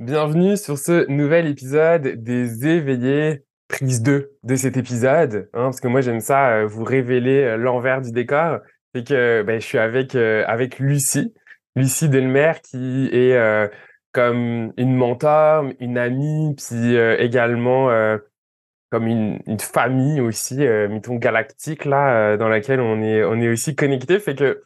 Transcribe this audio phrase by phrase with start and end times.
[0.00, 5.88] bienvenue sur ce nouvel épisode des éveillés, prise 2 de cet épisode, hein, parce que
[5.88, 8.60] moi j'aime ça, euh, vous révéler euh, l'envers du décor,
[8.94, 11.34] et que ben, je suis avec, euh, avec Lucie,
[11.76, 13.70] Lucie Delmer qui est
[14.12, 17.90] comme une mentor, une amie, puis également
[18.90, 23.76] comme une, une, famille aussi, mettons galactique là, dans laquelle on est, on est aussi
[23.76, 24.62] connecté, fait que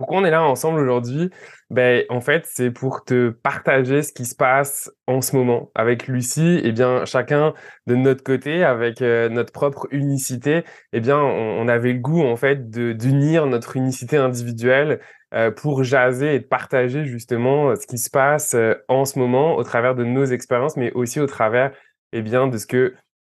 [0.00, 1.28] pourquoi on est là ensemble aujourd'hui?
[1.68, 6.06] Ben, en fait, c'est pour te partager ce qui se passe en ce moment avec
[6.08, 6.58] Lucie.
[6.64, 7.52] Eh bien, chacun
[7.86, 12.36] de notre côté, avec euh, notre propre unicité, eh bien, on, avait le goût, en
[12.36, 15.00] fait, d'unir notre unicité individuelle
[15.34, 19.64] euh, pour jaser et partager justement ce qui se passe euh, en ce moment au
[19.64, 21.72] travers de nos expériences, mais aussi au travers,
[22.12, 22.94] eh bien, de ce que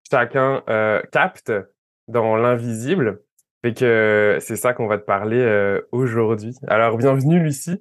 [0.08, 0.62] chacun
[1.10, 1.52] capte
[2.06, 3.20] dans l'invisible.
[3.62, 6.56] Fait que c'est ça qu'on va te parler euh, aujourd'hui.
[6.66, 7.80] Alors, bienvenue Lucie.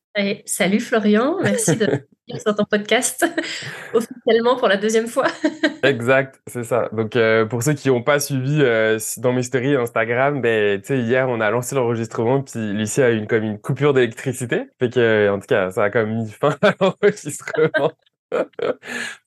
[0.45, 1.87] Salut Florian, merci de
[2.39, 3.25] sur ton podcast
[3.93, 5.27] officiellement pour la deuxième fois.
[5.83, 6.89] exact, c'est ça.
[6.91, 11.29] Donc euh, pour ceux qui n'ont pas suivi euh, dans mes stories Instagram, ben hier
[11.29, 15.29] on a lancé l'enregistrement puis Lucie a eu une comme une coupure d'électricité, fait que
[15.29, 17.91] en tout cas ça a quand même mis fin à l'enregistrement.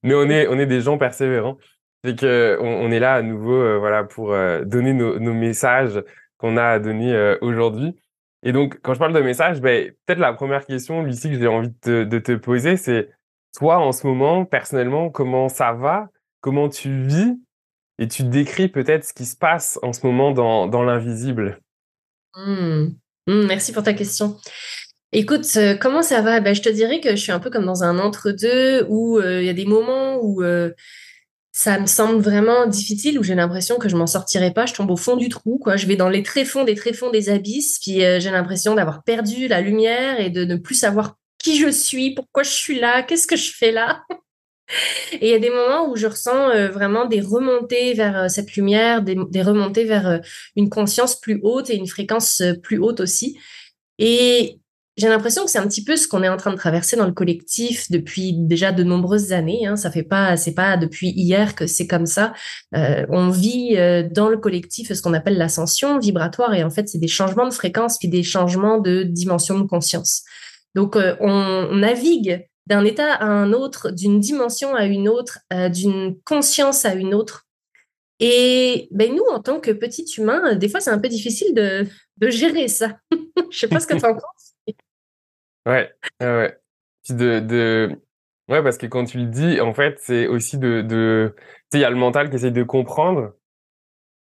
[0.03, 1.59] Mais on est on est des gens persévérants,
[2.05, 6.03] fait que on, est là à nouveau euh, voilà pour donner nos, nos messages
[6.39, 7.95] qu'on a à donner aujourd'hui.
[8.45, 11.49] Et donc, quand je parle de message, ben, peut-être la première question, Lucie, que j'ai
[11.49, 13.11] envie de te, poser, c'est
[13.57, 16.09] toi, en ce moment, personnellement, comment ça va?
[16.41, 17.41] Comment tu vis?
[17.99, 21.61] Et tu décris peut-être ce qui se passe en ce moment dans, dans l'invisible.
[22.37, 22.89] Mmh.
[23.27, 24.37] Mmh, merci pour ta question.
[25.13, 26.41] Écoute, euh, comment ça va?
[26.41, 29.41] Ben, Je te dirais que je suis un peu comme dans un entre-deux où euh,
[29.41, 30.73] il y a des moments où euh,
[31.57, 34.91] ça me semble vraiment difficile où j'ai l'impression que je m'en sortirai pas, je tombe
[34.91, 35.77] au fond du trou, quoi.
[35.77, 39.47] Je vais dans les tréfonds des tréfonds des abysses, puis euh, j'ai l'impression d'avoir perdu
[39.47, 43.29] la lumière et de ne plus savoir qui je suis, pourquoi je suis là, qu'est-ce
[43.29, 44.03] que je fais là?
[45.13, 48.29] et il y a des moments où je ressens euh, vraiment des remontées vers euh,
[48.29, 50.21] cette lumière, des, des remontées vers
[50.57, 53.39] une conscience plus haute et une fréquence plus haute aussi.
[54.01, 54.59] Et
[54.97, 57.07] j'ai l'impression que c'est un petit peu ce qu'on est en train de traverser dans
[57.07, 59.67] le collectif depuis déjà de nombreuses années.
[59.67, 59.75] Hein.
[59.75, 62.33] Ça fait pas, c'est pas depuis hier que c'est comme ça.
[62.77, 66.89] Euh, on vit euh, dans le collectif ce qu'on appelle l'ascension vibratoire et en fait
[66.89, 70.23] c'est des changements de fréquence puis des changements de dimension de conscience.
[70.77, 75.41] Donc euh, on, navigue d'un état à un autre, d'une dimension à une autre,
[75.71, 77.47] d'une conscience à une autre.
[78.21, 81.87] Et ben nous, en tant que petits humains, des fois c'est un peu difficile de,
[82.31, 82.97] gérer ça.
[83.51, 84.54] Je sais pas ce que tu en penses.
[85.67, 86.59] Ouais, ouais,
[87.05, 88.03] Puis de, de,
[88.49, 91.43] ouais, parce que quand tu le dis, en fait, c'est aussi de, de, tu
[91.73, 93.35] sais, il y a le mental qui essaye de comprendre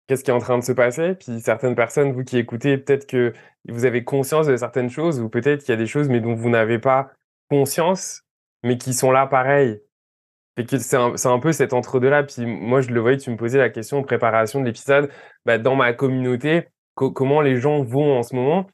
[0.06, 1.14] qu'est-ce qui est en train de se passer.
[1.14, 3.32] Puis certaines personnes, vous qui écoutez, peut-être que
[3.68, 6.34] vous avez conscience de certaines choses, ou peut-être qu'il y a des choses, mais dont
[6.34, 7.12] vous n'avez pas
[7.50, 8.22] conscience,
[8.62, 9.80] mais qui sont là pareil.
[10.58, 12.24] Et que c'est un, un peu cet entre-deux-là.
[12.24, 15.10] Puis moi, je le voyais, tu me posais la question en préparation de l'épisode,
[15.46, 18.66] bah, dans ma communauté, comment les gens vont en ce moment?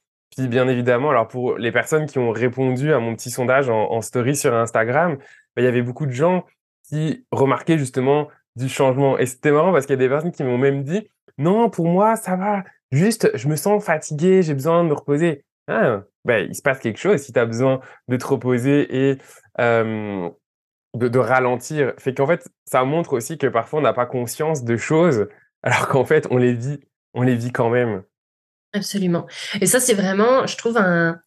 [0.47, 4.37] Bien évidemment, alors pour les personnes qui ont répondu à mon petit sondage en, story
[4.37, 6.45] sur Instagram, bah, il y avait beaucoup de gens
[6.89, 9.19] qui remarquaient justement du changement.
[9.19, 11.89] Et c'était marrant parce qu'il y a des personnes qui m'ont même dit, non, pour
[11.89, 12.65] moi, ça va.
[12.93, 15.45] Juste, je me sens fatigué, j'ai besoin de me reposer.
[15.67, 19.19] Ben, il se passe quelque chose si tu as besoin de te reposer et
[19.59, 20.31] de,
[20.95, 21.95] de, ralentir.
[21.99, 25.29] Fait qu'en fait, ça montre aussi que parfois on n'a pas conscience de choses,
[25.63, 26.81] alors qu'en fait, on les vit,
[27.15, 28.03] on les vit quand même.
[28.79, 29.27] Absolument.
[29.61, 31.21] Et ça, c'est vraiment, je trouve, un,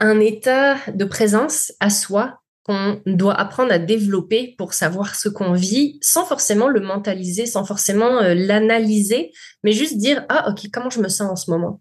[0.00, 5.52] un état de présence à soi qu'on doit apprendre à développer pour savoir ce qu'on
[5.52, 9.32] vit sans forcément le mentaliser, sans forcément euh, l'analyser,
[9.64, 11.80] mais juste dire ah ok comment je me sens en ce moment,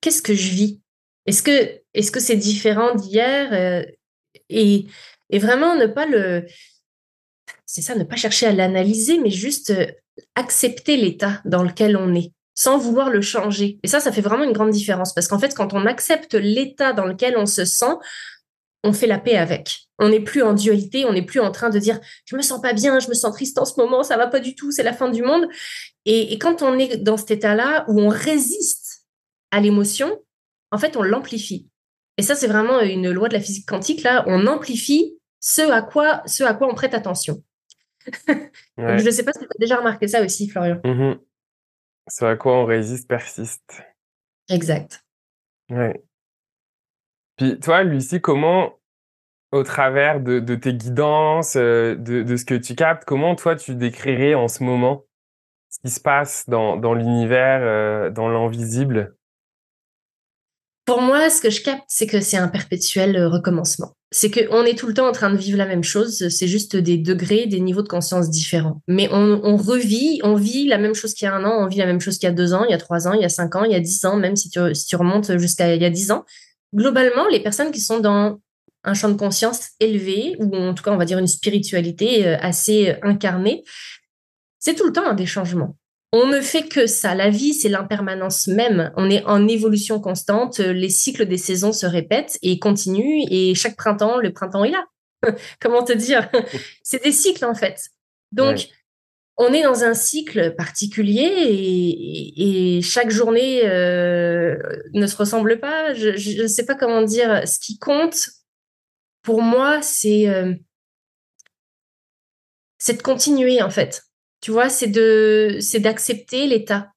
[0.00, 0.80] qu'est-ce que je vis,
[1.26, 1.42] est-ce
[2.12, 3.84] que c'est différent d'hier euh,
[4.50, 4.86] et,
[5.30, 6.46] et vraiment ne pas le
[7.64, 9.86] c'est ça ne pas chercher à l'analyser mais juste euh,
[10.34, 13.78] accepter l'état dans lequel on est sans vouloir le changer.
[13.84, 16.92] Et ça, ça fait vraiment une grande différence parce qu'en fait, quand on accepte l'état
[16.92, 17.94] dans lequel on se sent,
[18.82, 19.82] on fait la paix avec.
[20.00, 22.60] On n'est plus en dualité, on n'est plus en train de dire je me sens
[22.60, 24.82] pas bien, je me sens triste en ce moment, ça va pas du tout, c'est
[24.82, 25.46] la fin du monde.
[26.04, 29.04] Et, quand on est dans cet état-là où on résiste
[29.52, 30.18] à l'émotion,
[30.72, 31.68] en fait, on l'amplifie.
[32.16, 34.02] Et ça, c'est vraiment une loi de la physique quantique.
[34.02, 37.44] Là, on amplifie ce à quoi, ce à quoi on prête attention.
[38.26, 40.80] je ne sais pas si tu as déjà remarqué ça aussi, Florian.
[40.82, 41.12] Mmh
[42.08, 43.82] ce à quoi on résiste persiste.
[44.48, 45.04] Exact.
[45.70, 46.02] Ouais.
[47.36, 48.78] Puis toi, Lucie, comment,
[49.52, 54.34] au travers de, tes guidances, euh, de, ce que tu captes, comment toi tu décrirais
[54.34, 55.04] en ce moment
[55.70, 59.16] ce qui se passe dans, l'univers, euh, dans l'invisible?
[60.84, 63.92] Pour moi, ce que je capte, c'est que c'est un perpétuel euh, recommencement.
[64.10, 66.76] C'est qu'on est tout le temps en train de vivre la même chose, c'est juste
[66.76, 68.80] des degrés, des niveaux de conscience différents.
[68.88, 71.76] Mais on, revit, on vit la même chose qu'il y a un an, on vit
[71.76, 73.26] la même chose qu'il y a deux ans, il y a trois ans, il y
[73.26, 75.74] a cinq ans, il y a dix ans, même si tu, si tu remontes jusqu'à
[75.74, 76.24] il y a dix ans
[76.74, 78.40] globalement, les personnes qui sont dans
[78.84, 82.36] un champ de conscience élevé, ou en tout cas, on va dire une spiritualité euh,
[82.40, 83.64] assez incarnée,
[84.58, 85.76] c'est tout le temps un des changements.
[86.12, 87.14] On ne fait que ça.
[87.14, 88.92] La vie, c'est l'impermanence même.
[88.96, 90.58] On est en évolution constante.
[90.58, 93.24] Les cycles des saisons se répètent et continuent.
[93.30, 94.86] Et chaque printemps, le printemps est là.
[95.60, 96.30] Comment te dire?
[96.82, 97.90] C'est des cycles, en fait.
[98.32, 98.68] Donc,
[99.36, 101.30] on est dans un cycle particulier
[102.36, 104.56] et, chaque journée euh,
[104.94, 105.94] ne se ressemble pas.
[105.94, 107.46] Je ne sais pas comment dire.
[107.46, 108.30] Ce qui compte
[109.22, 110.54] pour moi, c'est euh,
[112.78, 114.07] c'est de continuer en fait.
[114.40, 116.92] Tu vois, c'est de c'est d'accepter l'état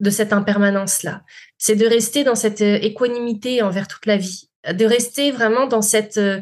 [0.00, 1.22] de cette impermanence là.
[1.58, 5.82] C'est de rester dans cette euh, équanimité envers toute la vie, de rester vraiment dans
[5.82, 6.40] cette euh,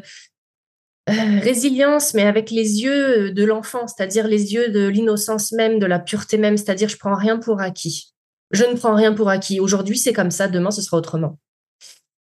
[1.07, 5.99] résilience, mais avec les yeux de l'enfant, c'est-à-dire les yeux de l'innocence même, de la
[5.99, 8.13] pureté même, c'est-à-dire je prends rien pour acquis.
[8.51, 9.59] Je ne prends rien pour acquis.
[9.59, 11.39] Aujourd'hui, c'est comme ça, demain, ce sera autrement.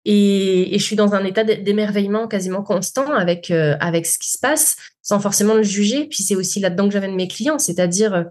[0.05, 4.39] Et, je suis dans un état d'émerveillement quasiment constant avec, euh, avec ce qui se
[4.39, 6.07] passe, sans forcément le juger.
[6.07, 8.25] Puis c'est aussi là-dedans que j'avais de mes clients, c'est-à-dire, euh,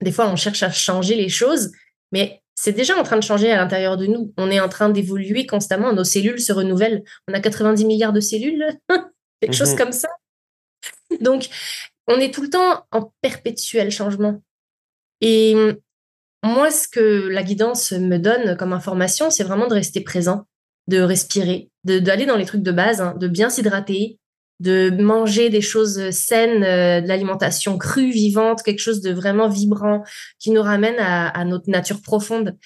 [0.00, 1.72] des fois, on cherche à changer les choses,
[2.12, 4.32] mais c'est déjà en train de changer à l'intérieur de nous.
[4.36, 5.92] On est en train d'évoluer constamment.
[5.92, 7.02] Nos cellules se renouvellent.
[7.28, 8.66] On a 90 milliards de cellules.
[9.40, 10.08] quelque chose mmh comme ça.
[11.20, 11.48] Donc,
[12.06, 14.42] on est tout le temps en perpétuel changement.
[15.20, 15.54] Et
[16.44, 20.46] moi, ce que la guidance me donne comme information, c'est vraiment de rester présent,
[20.86, 24.18] de respirer, d'aller dans les trucs de base, hein, de bien s'hydrater,
[24.60, 30.04] de manger des choses saines, euh, de l'alimentation crue, vivante, quelque chose de vraiment vibrant
[30.38, 32.56] qui nous ramène à, notre nature profonde.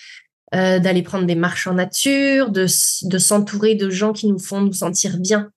[0.54, 2.64] Euh, d'aller prendre des marches en nature, de,
[3.02, 5.50] de s'entourer de gens qui nous font nous sentir bien,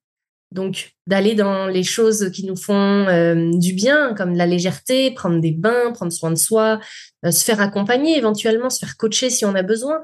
[0.52, 2.74] donc, d'aller dans les choses qui nous font
[3.08, 6.82] euh, du bien, comme la légèreté, prendre des bains, prendre soin de soi,
[7.26, 10.02] euh, se faire accompagner éventuellement, se faire coacher si on a besoin.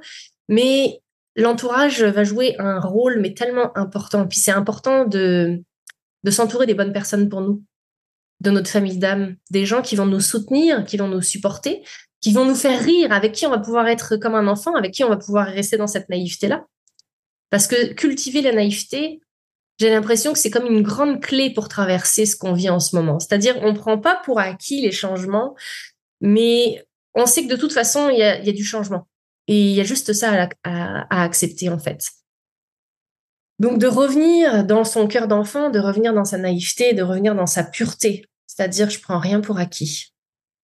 [0.47, 1.01] Mais
[1.35, 4.25] l'entourage va jouer un rôle, mais tellement important.
[4.25, 5.61] Puis c'est important de,
[6.27, 7.63] de s'entourer des bonnes personnes pour nous,
[8.41, 11.83] de notre famille d'âme, des gens qui vont nous soutenir, qui vont nous supporter,
[12.19, 14.91] qui vont nous faire rire, avec qui on va pouvoir être comme un enfant, avec
[14.91, 16.65] qui on va pouvoir rester dans cette naïveté-là.
[17.49, 19.21] Parce que cultiver la naïveté,
[19.79, 22.93] j'ai l'impression que c'est comme une grande clé pour traverser ce qu'on vit en ce
[22.97, 23.21] moment.
[23.21, 25.55] C'est-à-dire, on ne prend pas pour acquis les changements,
[26.19, 29.07] mais on sait que de toute façon, il y a, du changement.
[29.47, 32.09] Et il y a juste ça à, accepter, en fait.
[33.59, 37.47] Donc, de revenir dans son cœur d'enfant, de revenir dans sa naïveté, de revenir dans
[37.47, 38.25] sa pureté.
[38.45, 40.13] C'est-à-dire, je prends rien pour acquis.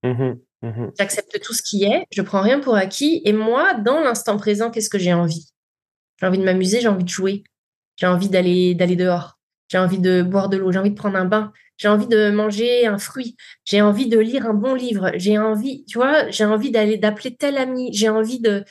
[0.03, 3.21] Mmh mmh J'accepte tout ce qui est, je prends rien pour acquis.
[3.25, 5.47] Et moi, dans l'instant présent, qu'est-ce que j'ai envie?
[6.19, 7.43] J'ai envie de m'amuser, j'ai envie de jouer.
[7.97, 9.39] J'ai envie d'aller d'aller dehors.
[9.69, 10.71] J'ai envie de boire de l'eau.
[10.71, 11.51] J'ai envie de prendre un bain.
[11.77, 13.35] J'ai envie de manger un fruit.
[13.65, 15.11] J'ai envie de lire un bon livre.
[15.15, 17.91] J'ai envie, tu vois, j'ai envie d'aller d'appeler tel ami.
[17.93, 18.63] J'ai envie de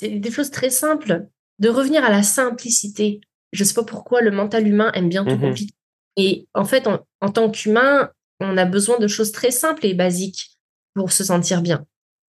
[0.00, 1.26] des choses très simples,
[1.58, 3.20] de revenir à la simplicité.
[3.52, 5.74] Je sais pas pourquoi le mental humain aime bien tout mmh compliquer.
[6.16, 10.58] Et en fait, en, tant qu'humain, on a besoin de choses très simples et basiques
[10.94, 11.86] pour se sentir bien.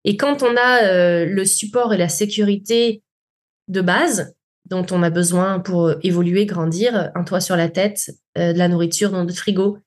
[0.05, 3.01] Et quand on a euh, le support et la sécurité
[3.67, 4.34] de base,
[4.65, 8.58] dont on a besoin pour euh, évoluer, grandir, un toit sur la tête, euh, de
[8.58, 9.77] la nourriture dans le frigo,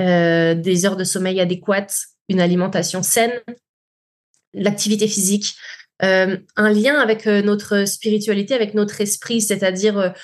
[0.00, 1.96] euh, des heures de sommeil adéquates,
[2.28, 3.32] une alimentation saine,
[4.52, 5.56] l'activité physique,
[6.00, 10.14] un lien avec notre spiritualité, avec notre esprit, c'est-à-dire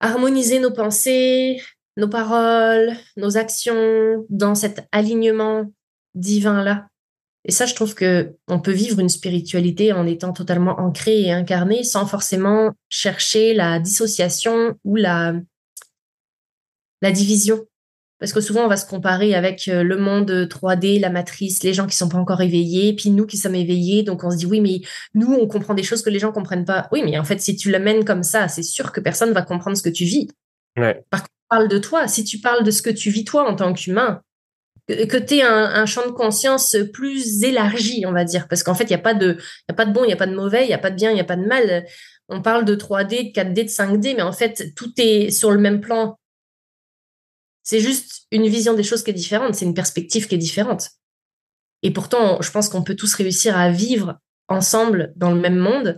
[0.00, 1.62] harmoniser nos pensées,
[1.96, 5.66] nos paroles, nos actions dans cet alignement
[6.14, 6.88] divin-là.
[7.44, 11.32] Et ça, je trouve que on peut vivre une spiritualité en étant totalement ancré et
[11.32, 15.34] incarné sans forcément chercher la dissociation ou la,
[17.00, 17.64] la division.
[18.20, 21.72] Parce que souvent, on va se comparer avec euh, le monde 3D, la matrice, les
[21.72, 24.02] gens qui sont pas encore éveillés, puis nous qui sommes éveillés.
[24.02, 24.82] Donc, on se dit, oui, mais
[25.14, 26.86] nous, on comprend des choses que les gens comprennent pas.
[26.92, 29.76] Oui, mais en fait, si tu l'amènes comme ça, c'est sûr que personne va comprendre
[29.76, 30.28] ce que tu vis.
[30.76, 31.02] Ouais.
[31.08, 33.56] Par contre, parles de toi, si tu parles de ce que tu vis toi en
[33.56, 34.20] tant qu'humain,
[34.86, 38.84] que tu aies un, champ de conscience plus élargi, on va dire, parce qu'en fait,
[38.84, 40.64] il n'y a, pas de, a pas de bon, il n'y a pas de mauvais,
[40.64, 41.86] il n'y a pas de bien, il n'y a pas de mal.
[42.28, 45.58] On parle de 3D, de 4D, de 5D, mais en fait, tout est sur le
[45.58, 46.18] même plan.
[47.62, 50.90] C'est juste une vision des choses qui est différente, c'est une perspective qui est différente.
[51.82, 55.96] Et pourtant, je pense qu'on peut tous réussir à vivre ensemble dans le même monde,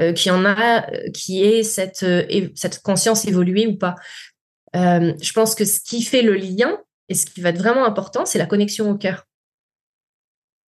[0.00, 3.94] euh, qui en a, euh, qui est cette, euh, cette conscience évoluée ou pas.
[4.74, 6.78] je pense que ce qui fait le lien
[7.10, 9.26] et ce qui va être vraiment important, c'est la connexion au cœur.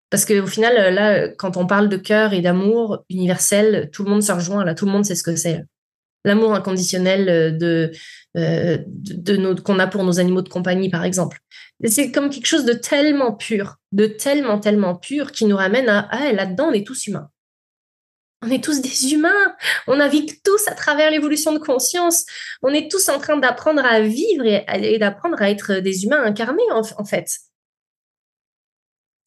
[0.10, 4.24] Parce qu'au final, là, quand on parle de cœur et d'amour universel, tout le monde
[4.24, 5.64] se rejoint, là, tout le monde sait ce que c'est.
[6.26, 7.92] L'amour inconditionnel de,
[8.36, 11.40] de, de qu'on a pour nos animaux de compagnie, par exemple.
[11.86, 16.08] C'est comme quelque chose de tellement pur, de tellement, tellement pur qui nous ramène à,
[16.12, 17.30] ah, là-dedans, on est tous humains.
[18.44, 19.56] On est tous des humains.
[19.88, 22.26] On navigue tous à travers l'évolution de conscience.
[22.64, 26.64] On est tous en train d'apprendre à vivre et, d'apprendre à être des humains incarnés,
[26.72, 27.38] en, fait.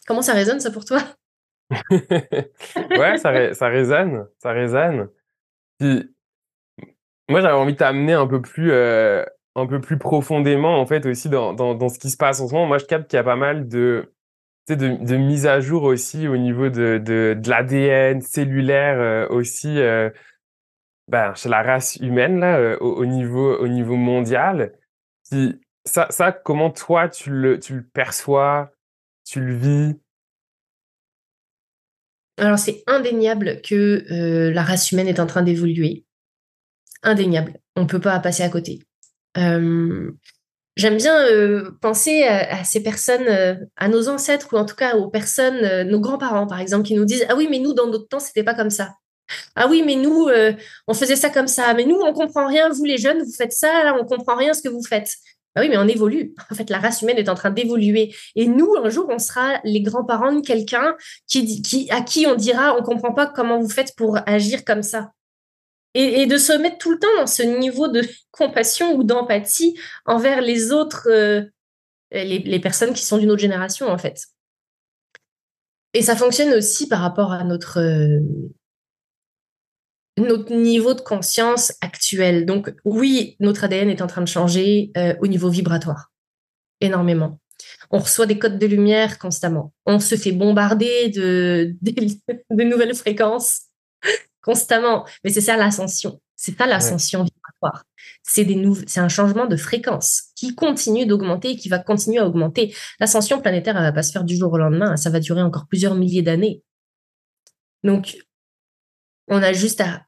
[0.06, 1.02] Comment ça résonne, ça, pour toi?
[2.76, 4.26] Ouais, ça, ça, résonne.
[4.38, 5.08] Ça résonne.
[7.28, 8.70] Moi, j'avais envie de t'amener un peu plus...
[8.72, 9.24] Euh,
[9.56, 12.54] un peu plus profondément, en fait, aussi dans, dans, ce qui se passe en ce
[12.54, 12.66] moment.
[12.66, 14.12] Moi, je capte qu'il y a pas mal de,
[14.68, 19.78] de, de mise à jour aussi au niveau de, de, de l'ADN cellulaire euh, aussi
[19.78, 20.10] euh,
[21.08, 24.72] ben, chez la race humaine là au, niveau au niveau mondial.
[25.30, 28.72] Puis, ça, ça comment toi tu le tu le perçois,
[29.24, 30.00] tu le vis?
[32.38, 36.04] Alors c'est indéniable que la race humaine est en train d'évoluer.
[37.04, 37.58] Indéniable.
[37.76, 38.80] On peut pas passer à côté.
[40.76, 44.96] J'aime bien euh, penser à, ces personnes, euh, à nos ancêtres ou en tout cas
[44.96, 47.86] aux personnes, euh, nos grands-parents par exemple, qui nous disent ah oui mais nous dans
[47.86, 48.94] notre temps c'était pas comme ça.
[49.54, 50.28] Ah oui mais nous
[50.88, 51.72] on faisait ça comme ça.
[51.74, 52.68] Mais nous on comprend rien.
[52.70, 55.14] Vous les jeunes vous faites ça, là, on comprend rien ce que vous faites.
[55.54, 56.34] Ah oui mais on évolue.
[56.50, 59.60] En fait la race humaine est en train d'évoluer et nous un jour on sera
[59.62, 60.96] les grands-parents de quelqu'un
[61.28, 64.82] qui, qui à qui on dira on comprend pas comment vous faites pour agir comme
[64.82, 65.12] ça
[65.94, 70.40] et, de se mettre tout le temps dans ce niveau de compassion ou d'empathie envers
[70.40, 71.44] les autres, euh,
[72.12, 74.26] les, personnes qui sont d'une autre génération, en fait.
[75.94, 78.18] Et ça fonctionne aussi par rapport à notre, euh,
[80.50, 82.46] niveau de conscience actuel.
[82.46, 86.12] Donc oui, notre ADN est en train de changer euh, au niveau vibratoire,
[86.80, 87.38] énormément.
[87.90, 89.72] On reçoit des codes de lumière constamment.
[89.86, 93.68] On se fait bombarder de, de nouvelles fréquences
[94.44, 95.06] constamment.
[95.24, 96.20] Mais c'est ça l'ascension.
[96.36, 97.84] C'est ça l'ascension vibratoire.
[98.22, 102.26] C'est des c'est un changement de fréquence qui continue d'augmenter et qui va continuer à
[102.26, 102.74] augmenter.
[103.00, 104.96] L'ascension planétaire, elle va pas se faire du jour au lendemain.
[104.96, 106.62] Ça va durer encore plusieurs milliers d'années.
[107.82, 108.16] Donc,
[109.28, 110.06] on a juste à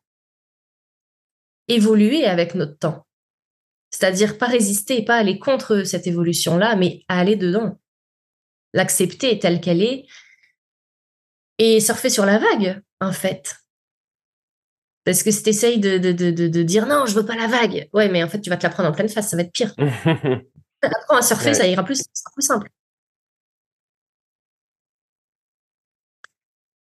[1.68, 3.06] évoluer avec notre temps.
[3.90, 7.78] C'est-à-dire pas résister, pas aller contre cette évolution-là, mais à aller dedans.
[8.74, 10.06] L'accepter telle qu'elle est
[11.58, 13.56] et surfer sur la vague, en fait.
[15.06, 18.08] Parce que si tu essayes de, de, dire non, je veux pas la vague, ouais,
[18.08, 19.72] mais en fait, tu vas te la prendre en pleine face, ça va être pire.
[20.82, 22.68] Apprends à surfer, ça ira plus, ça sera plus simple.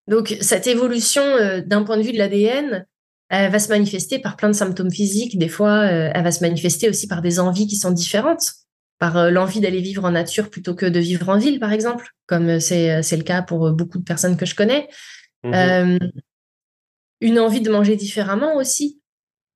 [0.08, 2.84] Donc, cette évolution euh, d'un point de vue de l'ADN,
[3.28, 5.38] elle va se manifester par plein de symptômes physiques.
[5.38, 8.54] Des fois, euh, elle va se manifester aussi par des envies qui sont différentes,
[8.98, 12.08] par euh, l'envie d'aller vivre en nature plutôt que de vivre en ville, par exemple,
[12.26, 14.88] comme c'est le cas pour beaucoup de personnes que je connais.
[15.44, 15.98] Mmh
[17.26, 19.00] une envie de manger différemment aussi,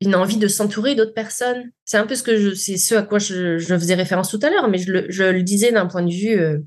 [0.01, 1.71] une envie de s'entourer d'autres personnes.
[1.85, 4.51] C'est un peu ce que je, c'est ce à quoi je, faisais référence tout à
[4.51, 6.59] l'heure, mais je le, disais d'un point de vue, euh,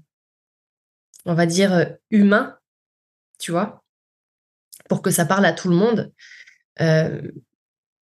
[1.25, 2.57] on va dire, euh, humain,
[3.37, 3.83] tu vois,
[4.87, 6.13] pour que ça parle à tout le monde.
[6.79, 7.21] Euh,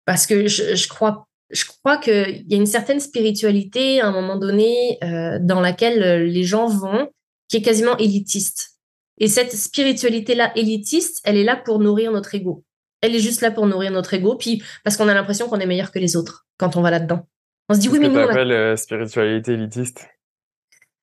[0.06, 4.38] parce que je, crois, je crois qu'il y a une certaine spiritualité à un moment
[4.38, 5.00] donné
[5.42, 7.10] dans laquelle les gens vont,
[7.48, 8.78] qui est quasiment élitiste.
[9.18, 12.64] Et cette spiritualité-là élitiste, elle est là pour nourrir notre ego
[13.02, 15.66] elle est juste là pour nourrir notre ego, puis parce qu'on a l'impression qu'on est
[15.66, 17.28] meilleur que les autres quand on va là-dedans.
[17.70, 18.20] On se dit oui, mais nous.
[18.20, 20.08] On appelle euh, spiritualité élitiste?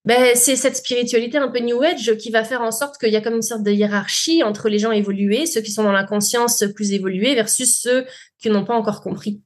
[0.04, 3.16] Ben, c'est cette spiritualité un peu New Age qui va faire en sorte qu'il y
[3.16, 6.04] a comme une sorte de hiérarchie entre les gens évolués, ceux qui sont dans la
[6.04, 8.06] conscience plus évoluée, versus ceux
[8.38, 9.42] qui n'ont pas encore compris.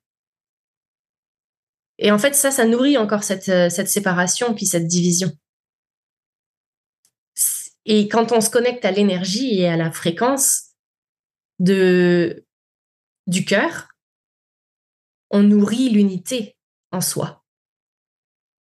[1.98, 5.30] Et en fait, ça, ça nourrit encore cette, euh, cette séparation, puis cette division.
[7.84, 10.71] Et quand on se connecte à l'énergie et à la fréquence,
[11.62, 12.44] de,
[13.26, 13.88] du cœur,
[15.30, 16.56] on nourrit l'unité
[16.90, 17.42] en soi.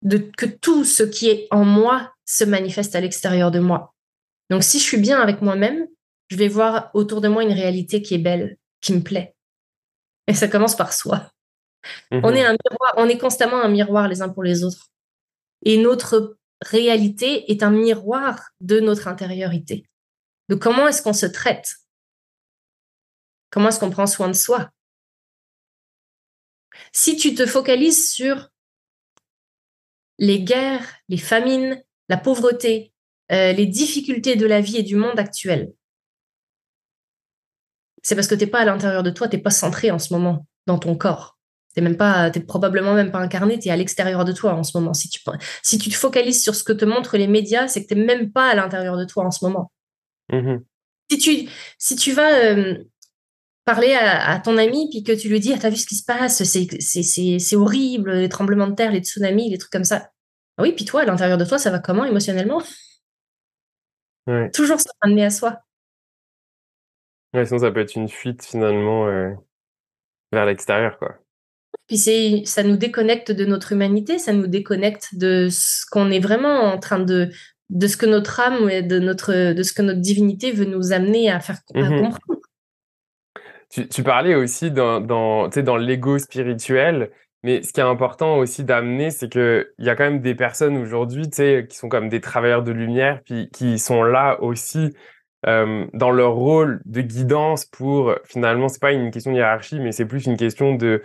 [0.01, 3.95] De, que tout ce qui est en moi se manifeste à l'extérieur de moi.
[4.49, 5.87] Donc si je suis bien avec moi-même,
[6.29, 9.35] je vais voir autour de moi une réalité qui est belle, qui me plaît.
[10.27, 11.31] Et ça commence par soi.
[12.11, 14.89] On est un miroir, on est constamment un miroir les uns pour les autres.
[15.63, 19.85] Et notre réalité est un miroir de notre intériorité.
[20.49, 21.75] De comment est-ce qu'on se traite?
[23.49, 24.69] Comment est-ce qu'on prend soin de soi?
[26.93, 28.49] Si tu te focalises sur
[30.17, 32.93] les guerres, les famines, la pauvreté,
[33.31, 35.71] euh, les difficultés de la vie et du monde actuel,
[38.03, 39.99] c'est parce que tu n'es pas à l'intérieur de toi, tu n'es pas centré en
[39.99, 41.37] ce moment dans ton corps.
[41.75, 44.63] T'es même pas, t'es probablement même pas incarné, tu es à l'extérieur de toi en
[44.63, 44.93] ce moment.
[44.93, 45.19] Si tu,
[45.63, 48.05] si tu te focalises sur ce que te montrent les médias, c'est que tu n'es
[48.05, 49.71] même pas à l'intérieur de toi en ce moment.
[50.31, 50.57] Mmh
[51.11, 52.83] si, tu, si tu vas euh,
[53.69, 56.03] parler à, ton ami puis que tu lui dis, ah, t'as vu ce qui se
[56.03, 60.09] passe, c'est horrible, les tremblements de terre, les tsunamis, les trucs comme ça.
[60.57, 62.63] Ah oui, puis toi, à l'intérieur de toi, ça va comment émotionnellement?
[64.53, 65.59] Toujours se ramener à soi.
[67.33, 69.33] Ouais, sinon ça peut être une fuite finalement euh,
[70.31, 71.17] vers l'extérieur, quoi.
[71.85, 76.19] Puis c'est, ça nous déconnecte de notre humanité, ça nous déconnecte de ce qu'on est
[76.19, 77.29] vraiment en train de,
[77.69, 80.91] de ce que notre âme et de notre, de ce que notre divinité veut nous
[80.91, 82.38] amener à faire à Mmh comprendre.
[83.69, 87.11] Tu, parlais aussi dans, dans, dans l'ego spirituel,
[87.43, 90.75] mais ce qui est important aussi d'amener, c'est qu'il y a quand même des personnes
[90.77, 94.93] aujourd'hui qui sont comme des travailleurs de lumière, puis qui sont là aussi
[95.45, 100.05] dans leur rôle de guidance pour finalement, c'est pas une question de hiérarchie, mais c'est
[100.05, 101.01] plus une question de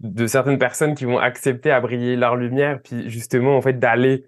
[0.00, 4.26] de certaines personnes qui vont accepter à briller leur lumière, puis justement, en fait, d'aller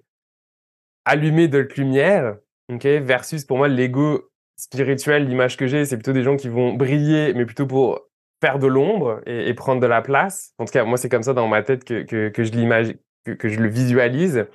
[1.05, 2.37] allumer de lumière,
[2.73, 6.75] ok, versus pour moi, l'ego spirituel, l'image que j'ai, c'est plutôt des gens qui vont
[6.75, 8.09] briller, mais plutôt pour
[8.43, 10.53] faire de l'ombre et, prendre de la place.
[10.59, 12.99] En tout cas, moi, c'est comme ça dans ma tête que, que, que je l'imagine,
[13.25, 14.47] que, que, je le visualise.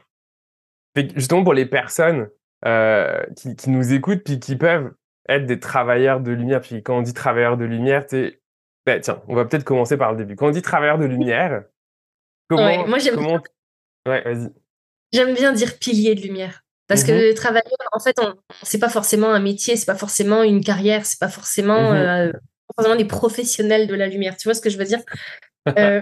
[1.15, 2.29] justement, pour les personnes
[2.65, 4.93] euh, qui, qui nous écoutent, puis qui peuvent
[5.27, 8.39] être des travailleurs de lumière, puis quand on dit travailleurs de lumière, tu
[8.85, 10.35] ben, tiens, on va peut-être commencer par le début.
[10.35, 11.63] Quand on dit travailleur de lumière,
[12.49, 12.65] comment.
[12.65, 13.41] Ouais, moi, j'aime comment...
[14.05, 14.49] Ouais, vas-y.
[15.13, 16.62] J'aime bien dire pilier de lumière.
[16.87, 17.63] Parce que mmh travailleur,
[17.93, 18.15] en fait,
[18.61, 22.31] c'est pas forcément un métier, c'est pas forcément une carrière, c'est pas forcément, mmh euh,
[22.75, 24.35] forcément des professionnels de la lumière.
[24.37, 24.99] Tu vois ce que je veux dire?
[25.77, 26.01] Euh...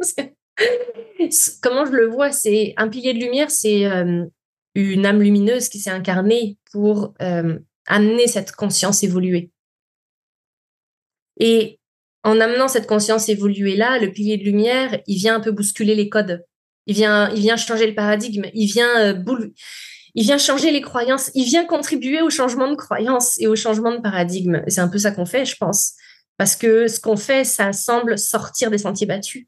[1.60, 2.30] Comment je le vois?
[2.30, 4.24] C'est un pilier de lumière, c'est euh,
[4.76, 7.14] une âme lumineuse qui s'est incarnée pour
[7.88, 9.50] amener cette conscience évoluer.
[11.40, 11.80] Et
[12.22, 15.96] en amenant cette conscience évoluée là, le pilier de lumière, il vient un peu bousculer
[15.96, 16.44] les codes.
[16.86, 18.46] Il vient, il vient changer le paradigme.
[18.54, 19.48] Il vient euh,
[20.14, 21.30] il vient changer les croyances.
[21.34, 24.62] Il vient contribuer au changement de croyances et au changement de paradigme.
[24.68, 25.94] C'est un peu ça qu'on fait, je pense.
[26.36, 29.46] Parce que ce qu'on fait, ça semble sortir des sentiers battus.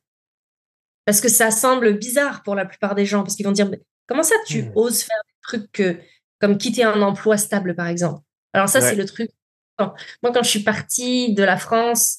[1.05, 3.70] Parce que ça semble bizarre pour la plupart des gens, parce qu'ils vont dire,
[4.07, 4.73] comment ça tu mmh.
[4.75, 5.99] oses faire des trucs que,
[6.40, 8.23] comme quitter un emploi stable, par exemple?
[8.55, 9.31] Alors ça, c'est le truc
[9.79, 12.18] moi, quand je suis partie de la France,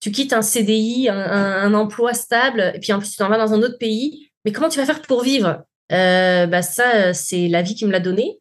[0.00, 3.54] tu quittes un CDI, un, emploi stable, et puis en plus, tu t'en vas dans
[3.54, 4.31] un autre pays.
[4.44, 5.64] Mais comment tu vas faire pour vivre?
[5.92, 8.38] Euh, bah Ça, c'est la vie qui me l'a donné.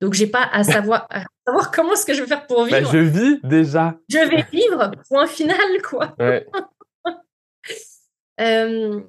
[0.00, 1.08] Donc, j'ai pas à savoir,
[1.46, 2.92] savoir comment est-ce que je vais faire pour bah, vivre.
[2.92, 3.96] je vis déjà.
[4.08, 6.14] Je vais vivre, point final, quoi.
[8.40, 9.00] Euh,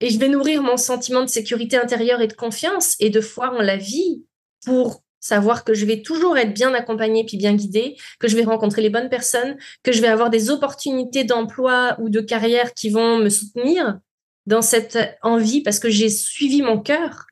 [0.00, 3.50] et je vais nourrir mon sentiment de sécurité intérieure et de confiance et de foi
[3.50, 4.24] en la vie
[4.64, 8.44] pour savoir que je vais toujours être bien accompagnée puis bien guidée, que je vais
[8.44, 12.90] rencontrer les bonnes personnes, que je vais avoir des opportunités d'emploi ou de carrière qui
[12.90, 13.98] vont me soutenir
[14.46, 17.26] dans cette envie parce que j'ai suivi mon cœur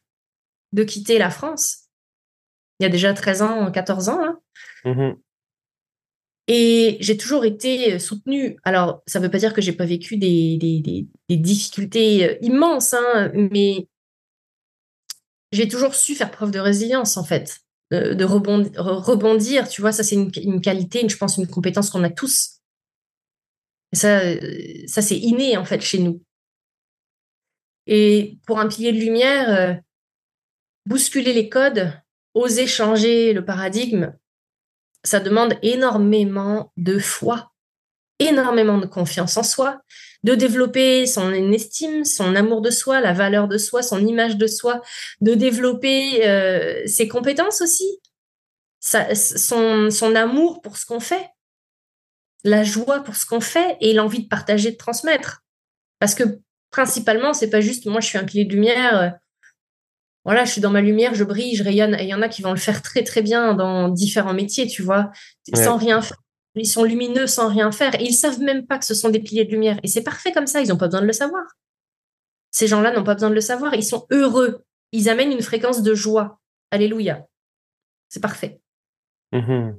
[0.72, 1.84] de quitter la France.
[2.78, 4.20] Il y a déjà 13 ans, 14 ans.
[4.20, 4.40] Hein.
[4.84, 5.12] Mmh
[6.48, 8.56] Et j'ai toujours été soutenue.
[8.64, 12.94] Alors, ça ne veut pas dire que j'ai pas vécu des, des, difficultés euh, immenses,
[12.94, 13.88] hein, mais
[15.52, 20.16] j'ai toujours su faire preuve de résilience, en fait de, rebondir, Tu vois, ça, c'est
[20.16, 22.60] une, qualité, je pense, une compétence qu'on a tous.
[23.92, 26.22] Et ça, euh, ça c'est inné, en fait, chez nous.
[27.86, 29.74] Et pour un pilier de lumière, euh,
[30.86, 31.92] bousculer les codes,
[32.34, 34.12] oser changer le paradigme,
[35.02, 37.52] ça demande énormément de foi,
[38.18, 39.80] énormément de confiance en soi,
[40.22, 44.46] de développer son estime, son amour de soi, la valeur de soi, son image de
[44.46, 44.80] soi,
[45.20, 48.00] de développer euh, ses compétences aussi,
[48.80, 51.28] son, son amour pour ce qu'on fait,
[52.44, 55.42] la joie pour ce qu'on fait et l'envie de partager, de transmettre.
[55.98, 56.40] Parce que
[56.74, 58.98] principalement, c'est pas juste moi, je suis un pilier de lumière.
[58.98, 59.10] Euh,
[60.24, 61.94] voilà, je suis dans ma lumière, je brille, je rayonne.
[61.94, 64.66] Et il y en a qui vont le faire très très bien dans différents métiers,
[64.66, 65.10] tu vois,
[65.54, 66.18] sans rien faire
[66.56, 68.00] ils sont lumineux sans rien faire.
[68.00, 69.78] Et ils savent même pas que ce sont des piliers de lumière.
[69.82, 71.42] Et c'est parfait comme ça, ils n'ont pas besoin de le savoir.
[72.50, 74.64] Ces gens-là n'ont pas besoin de le savoir, ils sont heureux.
[74.92, 76.40] Ils amènent une fréquence de joie.
[76.70, 77.26] Alléluia.
[78.08, 78.60] C'est parfait.
[79.32, 79.72] Mmh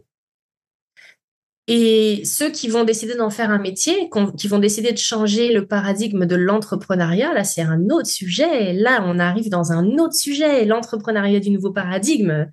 [1.68, 5.66] Et ceux qui vont décider d'en faire un métier, qui vont décider de changer le
[5.66, 8.74] paradigme de l'entrepreneuriat, là, c'est un autre sujet.
[8.74, 10.66] Là, on arrive dans un autre sujet.
[10.66, 12.46] L'entrepreneuriat du nouveau paradigme,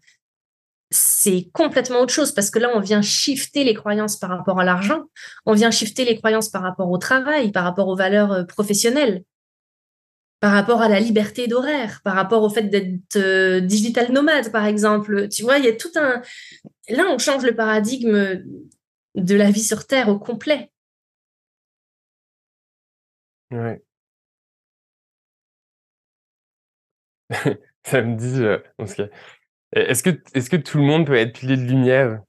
[0.93, 4.65] c'est complètement autre chose parce que là, on vient shifter les croyances par rapport à
[4.65, 5.03] l'argent.
[5.45, 9.25] On vient shifter les croyances par rapport au travail, par rapport aux valeurs euh, professionnelles,
[10.41, 14.65] par rapport à la liberté d'horaire, par rapport au fait d'être euh, digital nomade, par
[14.65, 15.29] exemple.
[15.29, 16.23] Tu vois, il y a tout un.
[16.89, 18.43] Là, on change le paradigme
[19.15, 20.71] de la vie sur Terre au complet.
[23.51, 23.83] Ouais.
[27.85, 28.59] Ça me dit, euh,
[29.73, 32.23] est-ce que, est-ce que tout le monde peut être pilier de lumière?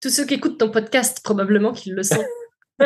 [0.00, 2.24] Tous ceux qui écoutent ton podcast, probablement qu'ils le sont.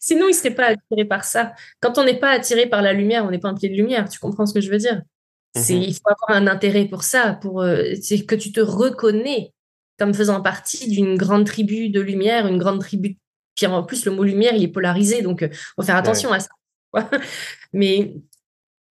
[0.00, 1.54] Sinon, ils ne seraient pas attirés par ça.
[1.80, 4.08] Quand on n'est pas attiré par la lumière, on n'est pas un pied de lumière.
[4.08, 5.02] Tu comprends ce que je veux dire?
[5.54, 8.60] C'est, mmh il faut avoir un intérêt pour ça, pour euh, c'est que tu te
[8.60, 9.52] reconnais
[9.98, 13.18] comme faisant partie d'une grande tribu de lumière, une grande tribu.
[13.56, 16.32] Puis en plus, le mot lumière, il est polarisé, donc il euh, faut faire attention
[16.32, 16.50] à ça.
[17.72, 18.14] Mais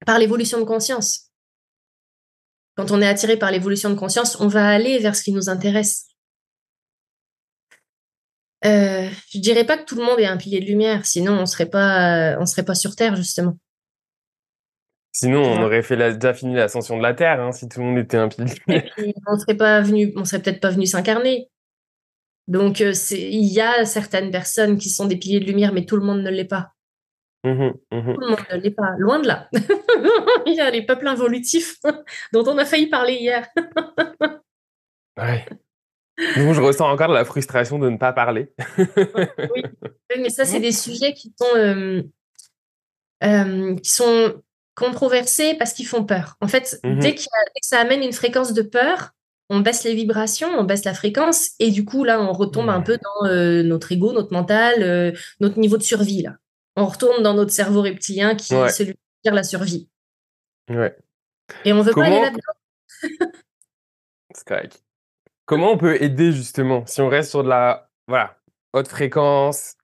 [0.05, 1.31] par l'évolution de conscience.
[2.75, 5.49] Quand on est attiré par l'évolution de conscience, on va aller vers ce qui nous
[5.49, 6.07] intéresse.
[8.65, 11.45] Euh, je dirais pas que tout le monde est un pilier de lumière, sinon on
[11.45, 13.57] serait pas, on serait pas sur Terre justement.
[15.19, 17.97] Sinon, on aurait fait déjà fini l'ascension de la Terre, hein, si tout le monde
[17.97, 18.53] était un pilier.
[19.25, 21.49] on serait pas venu, on serait peut-être pas venu s'incarner.
[22.47, 25.95] Donc, euh, il y a certaines personnes qui sont des piliers de lumière, mais tout
[25.97, 26.73] le monde ne l'est pas.
[27.43, 29.49] Mmh mmh tout le monde ne l'est pas, loin de là.
[30.45, 31.79] il y a les peuples involutifs
[32.31, 33.47] dont on a failli parler hier.
[35.17, 35.45] ouais.
[36.35, 38.53] Donc, je ressens encore la frustration de ne pas parler.
[38.77, 39.63] oui.
[40.15, 42.03] mais ça, c'est des sujets qui sont, euh,
[43.23, 44.43] euh, qui sont
[44.77, 46.37] controversés parce qu'ils font peur.
[46.39, 47.21] En fait, mmh dès, que
[47.61, 49.09] ça amène une fréquence de peur,
[49.49, 52.81] on baisse les vibrations, on baisse la fréquence, et du coup, là, on retombe un
[52.81, 56.21] peu dans euh, notre ego, notre mental, euh, notre niveau de survie.
[56.21, 56.35] Là.
[56.75, 59.89] On retourne dans notre cerveau reptilien qui est celui qui gère la survie.
[60.69, 60.95] Ouais.
[61.65, 63.01] Et on veut pas aller là-dedans.
[64.35, 64.83] C'est correct.
[65.45, 68.37] Comment on peut aider justement si on reste sur de la voilà,
[68.73, 69.76] haute fréquence,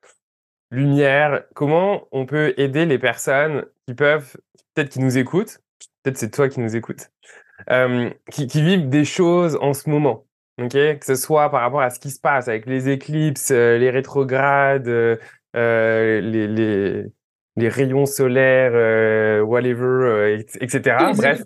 [0.73, 4.35] lumière, comment on peut aider les personnes qui peuvent
[4.73, 5.59] peut-être qui nous écoutent,
[6.01, 7.11] peut-être c'est toi qui nous écoutes,
[7.69, 10.25] euh, qui, vivent des choses en ce moment.
[10.57, 13.89] que ce soit par rapport à ce qui se passe avec les éclipses, euh, les
[13.89, 15.17] rétrogrades, euh,
[15.55, 17.05] les, les,
[17.55, 20.97] les, rayons solaires, whatever, etc.
[21.15, 21.43] Bref,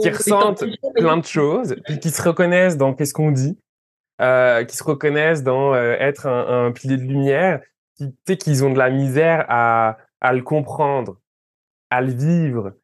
[0.00, 0.64] qui ressentent
[0.94, 3.58] plein de choses, puis qui se reconnaissent dans qu'est-ce qu'on dit,
[4.18, 7.60] qui se reconnaissent dans être un, un, pilier de lumière,
[8.08, 11.20] tu sais, qu'ils ont de la misère à, à le comprendre
[11.90, 12.74] à le vivre,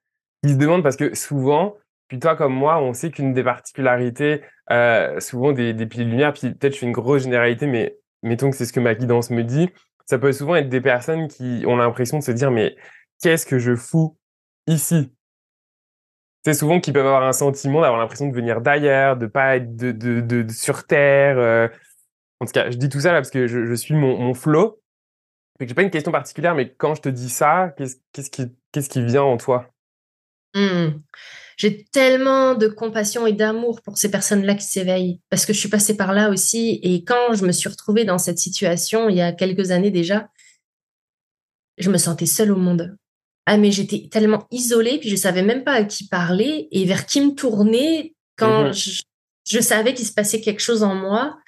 [0.43, 1.77] qui se demandent parce que souvent,
[2.09, 6.11] puis toi comme moi, on sait qu'une des particularités, euh, souvent des, des piliers de
[6.11, 8.95] lumière, puis peut-être je fais une grosse généralité, mais mettons que c'est ce que ma
[8.95, 9.71] guidance me dit,
[10.07, 12.77] ça peut souvent être des personnes qui ont l'impression de se dire mais
[13.23, 14.17] qu'est-ce que je fous
[14.67, 15.13] ici?
[16.45, 19.75] C'est souvent qu'ils peuvent avoir un sentiment d'avoir l'impression de venir d'ailleurs, de pas être
[19.75, 21.39] de, de, sur terre.
[21.39, 21.69] Euh.
[22.39, 24.33] En tout cas, je dis tout ça là parce que je, je suis mon, mon
[24.33, 24.81] flow.
[25.61, 28.31] J'ai pas une question particulière, mais quand je te dis ça, qu'est-ce
[28.89, 29.71] qui, vient en toi?
[30.55, 31.01] Mmh.
[31.57, 35.71] J'ai tellement de compassion et d'amour pour ces personnes-là qui s'éveillent, parce que je suis
[35.71, 36.81] passée par là aussi.
[36.83, 40.29] Et quand je me suis retrouvée dans cette situation, il y a quelques années déjà,
[41.79, 42.97] je me sentais seule au monde.
[43.47, 47.07] Ah, mais j'étais tellement isolée, puis je savais même pas à qui parler et vers
[47.07, 49.03] qui me tourner quand mmh je,
[49.49, 51.39] je savais qu'il se passait quelque chose en moi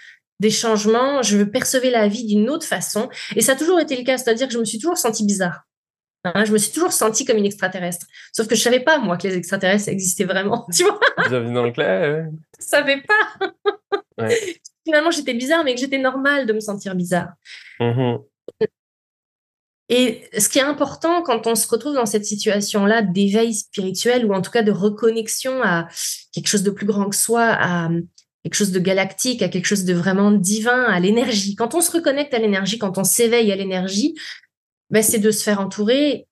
[0.41, 3.09] des changements, je percevais la vie d'une autre façon.
[3.35, 5.65] Et ça a toujours été le cas, c'est-à-dire que je me suis toujours sentie bizarre.
[6.25, 8.07] Hein, je me suis toujours sentie comme une extraterrestre.
[8.33, 10.67] Sauf que je savais pas, moi, que les extraterrestres existaient vraiment.
[10.75, 10.99] Tu vois
[11.29, 12.27] Bienvenue dans le clair.
[12.59, 14.29] Je savais pas.
[14.85, 17.33] Finalement, j'étais bizarre, mais que j'étais normale de me sentir bizarre.
[17.79, 18.17] Mmh
[19.89, 24.35] Et ce qui est important quand on se retrouve dans cette situation-là d'éveil spirituel ou
[24.35, 25.87] en tout cas de reconnexion à
[26.33, 27.91] quelque chose de plus grand que soi, à,
[28.49, 31.55] quelque chose de galactique, à quelque chose de vraiment divin, à l'énergie.
[31.55, 34.15] Quand on se reconnecte à l'énergie, quand on s'éveille à l'énergie,
[34.89, 36.27] ben, c'est de se faire entourer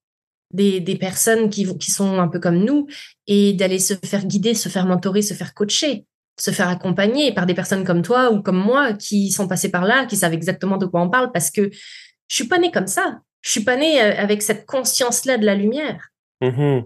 [0.55, 2.87] des, des personnes qui, qui sont un peu comme nous
[3.27, 6.07] et d'aller se faire guider, se faire mentorer, se faire coacher,
[6.41, 9.85] se faire accompagner par des personnes comme toi ou comme moi qui sont passées par
[9.85, 12.87] là, qui savent exactement de quoi on parle parce que je suis pas née comme
[12.87, 13.21] ça.
[13.43, 16.09] Je suis pas née euh, avec cette conscience-là de la lumière.
[16.41, 16.81] Mmh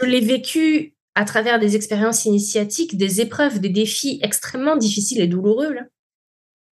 [0.00, 5.26] je l'ai vécu à travers des expériences initiatiques, des épreuves, des défis extrêmement difficiles et
[5.26, 5.82] douloureux, là,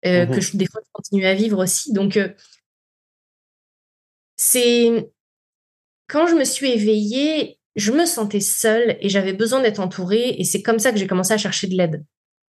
[0.04, 1.92] euh, mmh que je, des fois je continue à vivre aussi.
[1.92, 2.28] Donc, euh,
[4.36, 5.10] c'est
[6.08, 10.36] quand je me suis éveillée, je me sentais seule et j'avais besoin d'être entourée.
[10.38, 12.04] Et c'est comme ça que j'ai commencé à chercher de l'aide.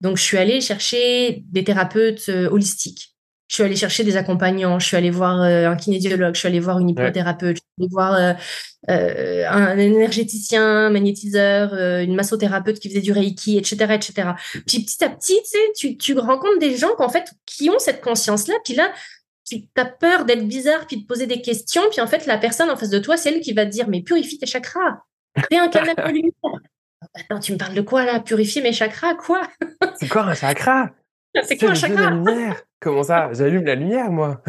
[0.02, 3.13] Donc, je suis allée chercher des thérapeutes holistiques
[3.54, 6.48] je suis allée chercher des accompagnants, je suis allée voir euh, un kinésiologue, je suis
[6.48, 8.34] allée voir une hypnothérapeute, je suis allée voir euh,
[8.90, 14.30] euh, un énergéticien, un magnétiseur, une massothérapeute qui faisait du reiki, etc., etc.
[14.66, 15.40] Puis petit à petit,
[15.78, 18.92] tu, tu rencontres des gens fait, qui ont cette conscience-là, puis là,
[19.48, 22.72] tu as peur d'être bizarre, puis de poser des questions, puis en fait, la personne
[22.72, 25.04] en face de toi, c'est elle qui va te dire, mais purifie tes chakras,
[25.52, 26.34] fais un canal de lumière.
[27.14, 28.20] Attends, tu me parles de quoi là?
[28.20, 29.48] Purifier mes chakras Quoi?
[30.00, 30.90] C'est quoi un chakra?
[31.44, 32.12] C'est quoi un chakra?
[32.84, 33.30] Comment ça?
[33.32, 34.44] J'allume la lumière, moi.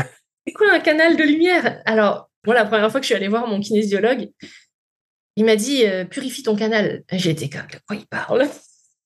[0.44, 3.28] C'est quoi un canal de lumière Alors, moi, la première fois que je suis allée
[3.28, 4.28] voir mon kinésiologue,
[5.36, 7.04] il m'a dit euh, purifie ton canal.
[7.12, 8.48] J'ai été comme de quoi il parle?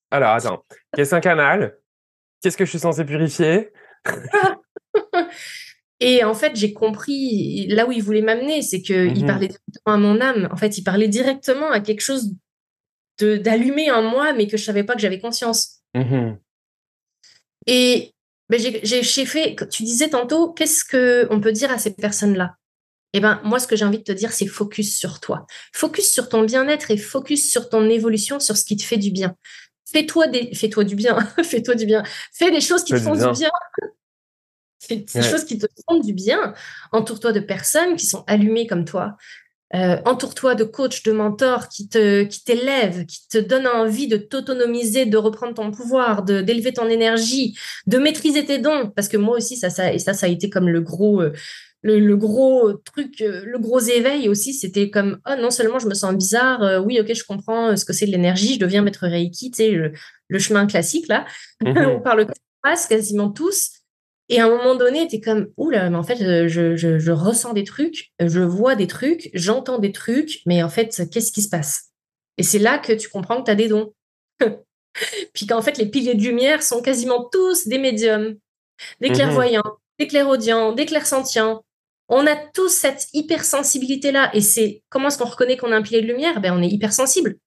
[0.09, 0.65] Alors, attends.
[0.95, 1.77] Qu'est-ce qu'un canal?
[2.41, 3.69] Qu'est-ce que je suis censé purifier?
[5.99, 9.27] Et en fait, j'ai compris là où il voulait m'amener, c'est qu'il il mhm.
[9.27, 10.49] parlait directement à mon âme.
[10.51, 12.33] En fait, il parlait directement à quelque chose
[13.19, 15.81] d'allumé en moi, mais que je savais pas que j'avais conscience.
[15.93, 16.39] Mhm.
[17.67, 18.15] Et
[18.49, 22.55] ben j'ai fait, tu disais tantôt, qu'est-ce qu'on peut dire à ces personnes-là?
[23.13, 25.47] Eh ben, moi, ce que j'ai envie de te dire, c'est focus sur toi.
[25.73, 29.11] Focus sur ton bien-être et focus sur ton évolution, sur ce qui te fait du
[29.11, 29.35] bien.
[29.91, 32.03] Fais-toi des, fais-toi du bien, fais-toi du bien.
[32.33, 33.49] Fais des choses qui te font du bien.
[34.79, 36.53] Fais des choses qui te font du bien.
[36.91, 39.17] Entoure-toi de personnes qui sont allumées comme toi.
[39.75, 44.17] Euh, entoure-toi de coachs, de mentors qui te qui t'élèvent, qui te donnent envie de
[44.17, 47.55] t'autonomiser, de reprendre ton pouvoir, de d'élever ton énergie,
[47.85, 48.91] de maîtriser tes dons.
[48.95, 51.33] Parce que moi aussi, ça, ça et ça, ça a été comme le gros euh,
[51.81, 55.93] le, gros truc, euh, le gros éveil aussi, c'était comme oh non seulement je me
[55.93, 59.51] sens bizarre, oui ok je comprends ce que c'est de l'énergie, je deviens maître reiki,
[59.51, 61.25] tu sais le, chemin classique là,
[61.63, 61.77] mhm.
[61.95, 62.27] on parle
[62.61, 63.78] passe quasiment tous.
[64.29, 66.99] Et à un moment donné, tu es comme, oula, mais en fait, euh, je, je,
[66.99, 71.31] je, ressens des trucs, je vois des trucs, j'entends des trucs, mais en fait, qu'est-ce
[71.31, 71.89] qui se passe?
[72.37, 73.93] Et c'est là que tu comprends que tu as des dons.
[75.33, 78.35] Puis qu'en fait, les piliers de lumière sont quasiment tous des médiums,
[79.01, 81.65] des mmh clairvoyants, des clairaudients, des clairsentients.
[82.07, 84.31] On a tous cette hypersensibilité-là.
[84.33, 86.39] Et c'est comment est-ce qu'on reconnaît qu'on a un pilier de lumière?
[86.39, 87.37] Ben, On est hypersensible.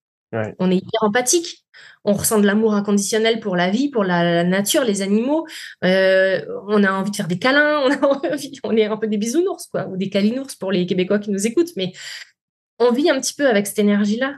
[0.59, 1.64] On est hyper empathique.
[2.05, 5.47] On ressent de l'amour inconditionnel pour la vie, pour la, nature, les animaux.
[5.85, 7.83] Euh, on a envie de faire des câlins.
[8.64, 11.47] On, est un peu des bisounours, quoi, ou des calinours pour les Québécois qui nous
[11.47, 11.73] écoutent.
[11.77, 11.92] Mais
[12.79, 14.37] on vit un petit peu avec cette énergie-là.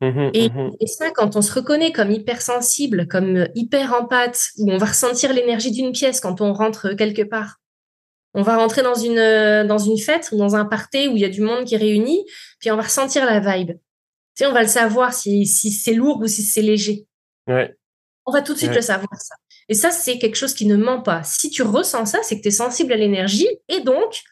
[0.00, 4.78] Mmh mmh et, ça, quand on se reconnaît comme hypersensible, comme hyper empathe, où on
[4.78, 7.56] va ressentir l'énergie d'une pièce quand on rentre quelque part.
[8.32, 11.24] On va rentrer dans une, dans une fête ou dans un party où il y
[11.24, 12.24] a du monde qui est réuni,
[12.60, 13.72] puis on va ressentir la vibe
[14.46, 17.06] on va le savoir si, c'est lourd ou si c'est léger.
[18.26, 19.34] On va tout de suite le savoir, ça.
[19.68, 21.22] Et ça, c'est quelque chose qui ne ment pas.
[21.22, 24.22] Si tu ressens ça, c'est que tu es sensible à l'énergie et donc,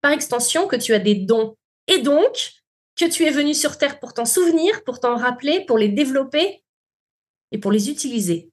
[0.00, 1.56] par extension, que tu as des dons.
[1.86, 2.52] Et donc,
[2.96, 6.62] que tu es venu sur Terre pour t'en souvenir, pour t'en rappeler, pour les développer
[7.52, 8.50] et pour les utiliser.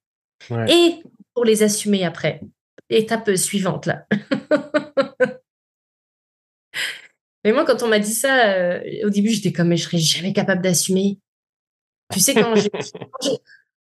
[0.67, 1.01] Et
[1.33, 2.41] pour les assumer après.
[2.89, 4.05] Étape suivante, là.
[7.45, 9.99] Mais moi, quand on m'a dit ça, euh, au début, j'étais comme, mais je serais
[9.99, 11.19] jamais capable d'assumer.
[12.11, 12.71] Tu sais, quand j'ai.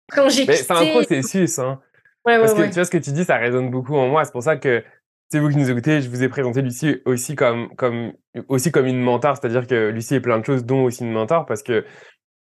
[0.09, 0.45] quand j'ai.
[0.45, 1.81] C'est un processus, hein.
[2.23, 4.25] Ouais, Parce que tu vois, ce que tu dis, ça résonne beaucoup en moi.
[4.25, 4.83] C'est pour ça que,
[5.29, 8.13] c'est vous qui nous écoutez, je vous ai présenté Lucie aussi comme, comme,
[8.47, 9.37] aussi comme une mentor.
[9.37, 11.45] C'est-à-dire que Lucie est plein de choses, dont aussi une mentor.
[11.47, 11.83] Parce que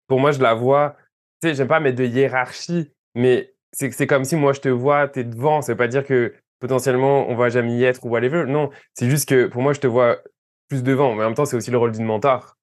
[0.09, 0.97] pour moi, je la vois.
[1.41, 5.09] Tu sais, j'aime pas mettre de hiérarchie, mais c'est comme si moi, je te vois,
[5.09, 5.63] tu es devant.
[5.63, 8.45] Ça veut pas dire que potentiellement, on va jamais y être ou whatever.
[8.47, 10.19] Non, c'est juste que pour moi, je te vois
[10.69, 11.15] plus devant.
[11.15, 12.57] Mais en même temps, c'est aussi le rôle d'une mentor.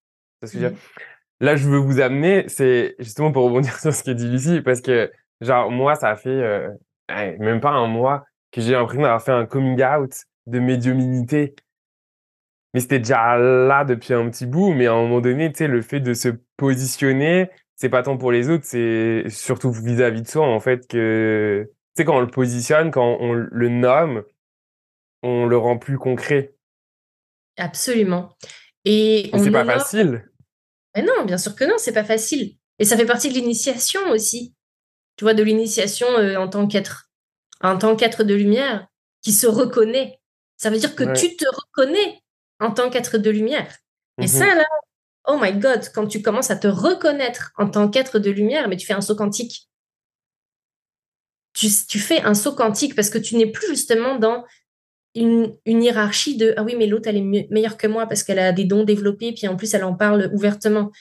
[0.44, 0.76] ce que mmh.
[1.40, 4.82] Là, je veux vous amener, c'est justement pour rebondir sur ce que dit Lucie, parce
[4.82, 5.12] que,
[5.42, 6.70] genre, moi, ça a fait euh,
[7.10, 10.14] même pas un mois que j'ai l'impression d'avoir fait un coming out
[10.46, 11.56] de médiumnité.
[12.74, 15.68] Mais c'était déjà là depuis un petit bout, mais à un moment donné, tu sais,
[15.68, 20.28] le fait de se positionner, c'est pas tant pour les autres, c'est surtout vis-à-vis de
[20.28, 24.24] soi, en fait, que, tu sais, quand on le positionne, quand on le nomme,
[25.24, 26.53] on le rend plus concret.
[27.58, 28.36] Absolument.
[28.86, 30.30] Et c'est pas facile.
[30.96, 32.56] Mais non, bien sûr que non, c'est pas facile.
[32.80, 34.54] Et ça fait partie de l'initiation aussi.
[35.16, 37.10] Tu vois, de l'initiation euh, en tant qu'être,
[37.62, 38.88] en tant qu'être de lumière
[39.22, 40.20] qui se reconnaît.
[40.58, 42.22] Ça veut dire que tu te reconnais
[42.60, 43.78] en tant qu'être de lumière.
[44.22, 44.66] Et ça, là,
[45.28, 48.78] oh my God, quand tu commences à te reconnaître en tant qu'être de lumière, mais
[48.78, 49.70] tu fais un saut quantique.
[51.54, 54.44] Tu, tu fais un saut quantique parce que tu n'es plus justement dans
[55.16, 58.52] une, hiérarchie de ah oui, mais l'autre, elle est meilleure que moi parce qu'elle a
[58.52, 60.92] des dons développés, puis en plus, elle en parle ouvertement.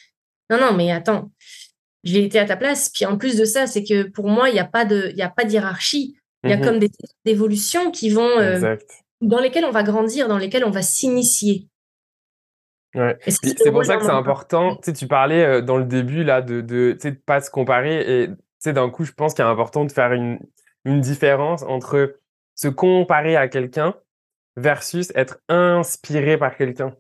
[0.51, 1.31] Non, non, mais attends,
[2.05, 2.91] j'ai été à ta place.
[2.91, 5.17] Puis en plus de ça, c'est que pour moi, il n'y a pas de, il
[5.17, 6.17] y a pas d'hiérarchie.
[6.45, 6.91] Il y a mmh comme des
[7.25, 8.77] évolutions qui vont, euh,
[9.21, 11.69] dans lesquelles on va grandir, dans lesquelles on va s'initier.
[12.97, 13.17] Ouais.
[13.27, 14.75] C'est pour ça que c'est important.
[14.77, 17.41] Tu sais, tu parlais euh, dans le début là de, de, tu sais, de pas
[17.41, 20.41] se comparer et tu sais, d'un coup, je pense qu'il est important de faire une,
[20.85, 22.17] une différence entre
[22.55, 23.95] se comparer à quelqu'un
[24.57, 26.95] versus être inspiré par quelqu'un.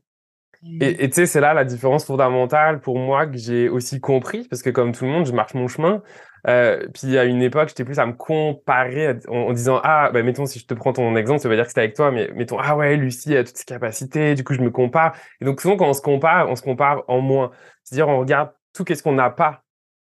[0.80, 4.62] Et tu sais, c'est là la différence fondamentale pour moi que j'ai aussi compris, parce
[4.62, 6.02] que comme tout le monde, je marche mon chemin.
[6.48, 10.46] Euh, puis à une époque, j'étais plus à me comparer en, disant ah bah mettons
[10.46, 12.58] si je te prends ton exemple, ça veut dire que c'était avec toi, mais mettons
[12.60, 15.16] ah ouais Lucie a toutes ses capacités, du coup je me compare.
[15.40, 17.50] Et donc souvent quand on se compare, on se compare en moins.
[17.82, 19.62] C'est-à-dire on regarde tout qu'est-ce qu'on n'a pas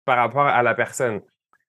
[0.05, 1.21] par rapport à la personne.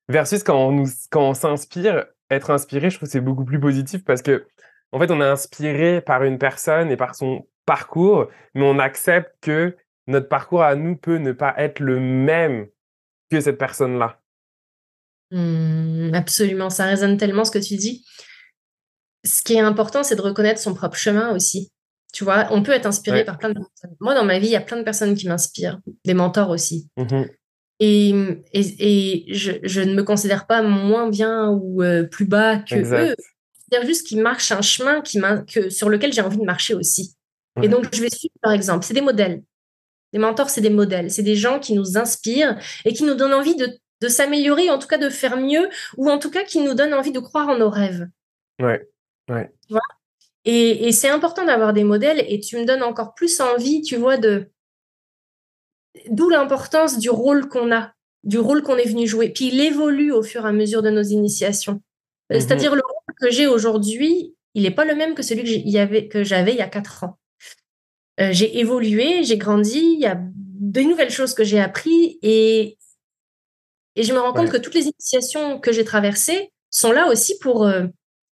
[0.09, 4.05] Versus quand on nous quand on s'inspire, être inspiré, je trouve c'est beaucoup plus positif
[4.05, 4.47] parce que
[4.93, 9.35] en fait on est inspiré par une personne et par son parcours, mais on accepte
[9.41, 9.77] que
[10.07, 12.69] notre parcours à nous peut ne pas être le même
[13.31, 14.21] que cette personne-là.
[15.31, 18.05] Mmh, absolument, ça résonne tellement ce que tu dis.
[19.25, 21.71] Ce qui est important, c'est de reconnaître son propre chemin aussi.
[22.13, 23.97] Tu vois, on peut être inspiré par plein de personnes.
[24.01, 26.89] Moi, dans ma vie, il y a plein de personnes qui m'inspirent, des mentors aussi.
[26.97, 27.25] Mmh
[27.85, 28.15] et,
[28.53, 33.17] et, je, ne me considère pas moins bien ou euh, plus bas que eux.
[33.73, 35.19] C'est-à-dire juste qu'ils marchent un chemin qui
[35.51, 37.17] que, sur lequel j'ai envie de marcher aussi.
[37.63, 39.43] Et donc, je vais suivre, par exemple, c'est des modèles.
[40.13, 41.11] Les mentors, c'est des modèles.
[41.11, 44.79] C'est des gens qui nous inspirent et qui nous donnent envie de, de s'améliorer, en
[44.79, 47.49] tout cas de faire mieux, ou en tout cas qui nous donnent envie de croire
[47.49, 48.09] en nos rêves.
[48.61, 48.87] Ouais,
[49.31, 49.51] ouais.
[49.67, 49.81] Tu vois?
[50.45, 53.97] Et, et c'est important d'avoir des modèles et tu me donnes encore plus envie, tu
[53.97, 54.51] vois, de.
[56.11, 59.31] D'où l'importance du rôle qu'on a, du rôle qu'on est venu jouer.
[59.31, 61.81] Puis il évolue au fur et à mesure de nos initiations.
[62.31, 62.41] Mm-hmm.
[62.41, 62.83] C'est-à-dire le
[63.23, 65.43] que j'ai aujourd'hui, il n'est pas le même que celui
[66.09, 67.19] que j'avais il y a quatre ans.
[68.21, 72.77] Euh, j'ai évolué, j'ai grandi, il y a de nouvelles choses que j'ai appris et,
[73.97, 77.39] et je me rends compte que toutes les initiations que j'ai traversées sont là aussi
[77.39, 77.87] pour euh,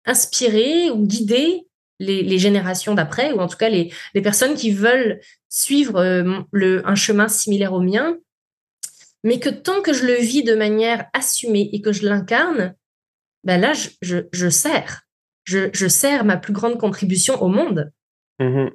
[0.06, 1.68] inspirer ou guider
[2.00, 5.20] les, générations d'après, ou en tout cas les, les, personnes qui veulent
[5.50, 8.18] suivre euh, le, un chemin similaire au mien,
[9.24, 12.76] mais que tant que je le vis de manière assumée et que je l'incarne,
[13.48, 15.04] ben là, je, je, je sers.
[15.46, 17.92] Je, je, sers ma plus grande contribution au monde.
[18.40, 18.68] Mmh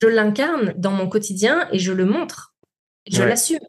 [0.00, 2.56] je l'incarne dans mon quotidien et je le montre.
[3.08, 3.60] je l'assume.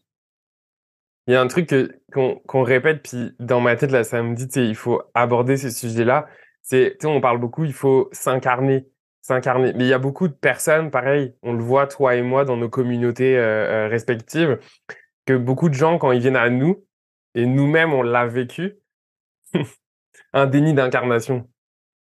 [1.27, 1.71] Il y a un truc
[2.11, 6.27] qu'on répète, puis dans ma tête, là, ça me dit, il faut aborder ce sujet-là.
[6.63, 8.87] C'est, on parle beaucoup, il faut s'incarner,
[9.21, 9.73] s'incarner.
[9.73, 12.57] Mais il y a beaucoup de personnes, pareil, on le voit, toi et moi, dans
[12.57, 14.57] nos communautés euh, euh, respectives,
[15.27, 16.83] que beaucoup de gens, quand ils viennent à nous,
[17.35, 18.79] et nous-mêmes, on l'a vécu,
[20.33, 21.47] un déni d'incarnation.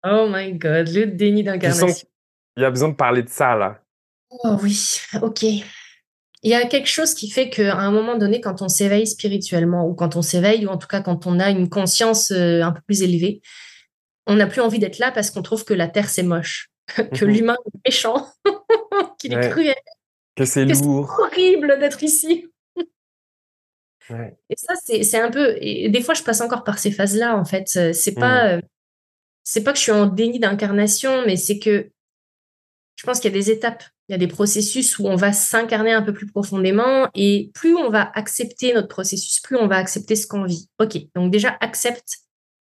[0.04, 2.08] Oh my God, le déni d'incarnation.
[2.56, 3.80] Il y a besoin de parler de ça, là.
[4.30, 5.42] Oh oui, ok.
[5.42, 9.86] Il y a quelque chose qui fait qu'à un moment donné, quand on s'éveille spirituellement,
[9.86, 12.72] ou quand on s'éveille, ou en tout cas quand on a une conscience euh, un
[12.72, 13.42] peu plus élevée,
[14.26, 17.24] on n'a plus envie d'être là parce qu'on trouve que la Terre, c'est moche, que
[17.24, 17.30] mhm.
[17.30, 18.26] l'humain est méchant,
[19.20, 19.74] qu'il est cruel,
[20.34, 21.14] que c'est lourd.
[21.20, 22.48] horrible d'être ici.
[24.10, 25.56] Et ça, c'est un peu.
[25.60, 27.68] Et des fois, je passe encore par ces phases-là, en fait.
[27.92, 28.56] C'est pas.
[28.56, 28.62] Mhm.
[29.44, 31.90] C'est pas que je suis en déni d'incarnation, mais c'est que
[32.94, 35.32] je pense qu'il y a des étapes il y a des processus où on va
[35.32, 39.76] s'incarner un peu plus profondément et plus on va accepter notre processus, plus on va
[39.76, 40.68] accepter ce qu'on vit.
[40.78, 42.18] Ok, donc déjà accepte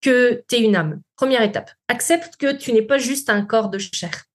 [0.02, 1.02] que tu es une âme.
[1.18, 1.72] Première étape.
[1.90, 4.26] Accepte que tu n'es pas juste un corps de chair,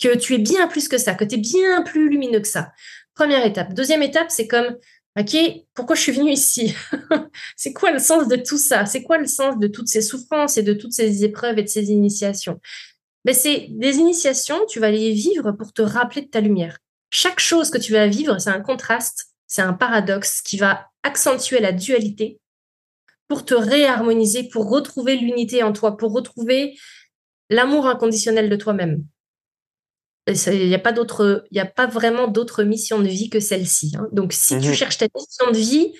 [0.00, 2.70] que tu es bien plus que ça, que tu es bien plus lumineux que ça.
[3.14, 3.74] Première étape.
[3.74, 4.76] Deuxième étape, c'est comme,
[5.18, 5.36] ok,
[5.74, 6.74] pourquoi je suis venu ici?
[7.56, 8.86] C'est quoi le sens de tout ça?
[8.86, 11.68] C'est quoi le sens de toutes ces souffrances et de toutes ces épreuves et de
[11.68, 12.60] ces initiations?
[13.24, 16.78] Ben c'est des initiations, tu vas les vivre pour te rappeler de ta lumière.
[17.10, 21.60] Chaque chose que tu vas vivre, c'est un contraste, c'est un paradoxe qui va accentuer
[21.60, 22.40] la dualité
[23.28, 26.78] pour te réharmoniser, pour retrouver l'unité en toi, pour retrouver
[27.50, 29.04] l'amour inconditionnel de toi-même.
[30.32, 33.92] Il n'y a pas d'autre, il a pas vraiment d'autre mission de vie que celle-ci.
[33.96, 34.08] Hein.
[34.12, 34.74] Donc, si tu mhm.
[34.74, 35.92] cherches ta mission de vie,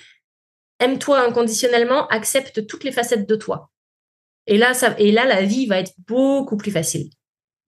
[0.79, 3.71] aime-toi inconditionnellement, accepte toutes les facettes de toi.
[4.47, 7.11] Et là, ça, et là, la vie va être beaucoup plus facile.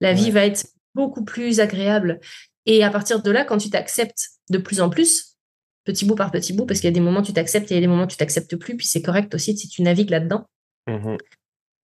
[0.01, 2.19] La vie va être beaucoup plus agréable.
[2.65, 5.37] Et à partir de là, quand tu t'acceptes de plus en plus,
[5.85, 7.75] petit bout par petit bout, parce qu'il y a des moments où tu t'acceptes et
[7.75, 9.81] il y a des moments où tu t'acceptes plus, puis c'est correct aussi si tu
[9.81, 10.45] navigues là-dedans.
[10.87, 11.17] Mmh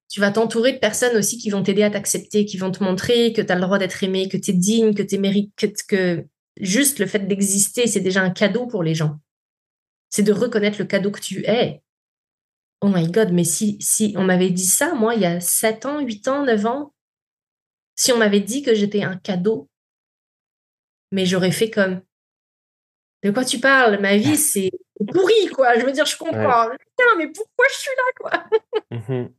[0.10, 3.32] tu vas t'entourer de personnes aussi qui vont t'aider à t'accepter, qui vont te montrer
[3.32, 5.68] que tu as le droit d'être aimé, que tu es digne, que tu mérites, que,
[5.88, 6.26] que
[6.60, 9.20] juste le fait d'exister, c'est déjà un cadeau pour les gens.
[10.10, 11.84] C'est de reconnaître le cadeau que tu es.
[12.82, 15.86] Oh my God, mais si, si on m'avait dit ça, moi, il y a 7
[15.86, 16.94] ans, 8 ans, 9 ans,
[17.96, 19.70] si on m'avait dit que j'étais un cadeau,
[21.12, 22.02] mais j'aurais fait comme
[23.24, 24.00] De quoi tu parles?
[24.00, 24.72] Ma vie, c'est
[25.14, 25.78] pourri, quoi.
[25.78, 26.70] Je veux dire, je comprends.
[26.70, 28.50] Putain, mais pourquoi je suis là, quoi?
[28.92, 29.30] Mmh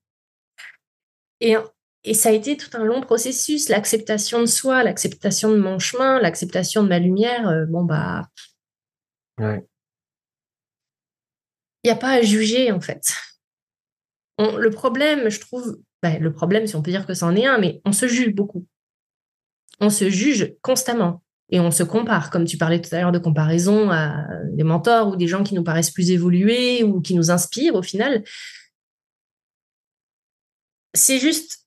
[1.41, 1.57] et,
[2.05, 6.21] et ça a été tout un long processus, l'acceptation de soi, l'acceptation de mon chemin,
[6.21, 7.49] l'acceptation de ma lumière.
[7.49, 8.29] Euh, bon, bah.
[9.39, 9.63] Il
[11.87, 13.05] n'y a pas à juger, en fait
[14.59, 17.59] le problème, je trouve, bah, le problème, si on peut dire que c'en est un,
[17.59, 18.67] mais on se juge beaucoup.
[19.81, 23.19] On se juge constamment et on se compare, comme tu parlais tout à l'heure de
[23.19, 27.31] comparaison à des mentors ou des gens qui nous paraissent plus évolués ou qui nous
[27.31, 28.23] inspirent au final.
[30.95, 31.67] C'est juste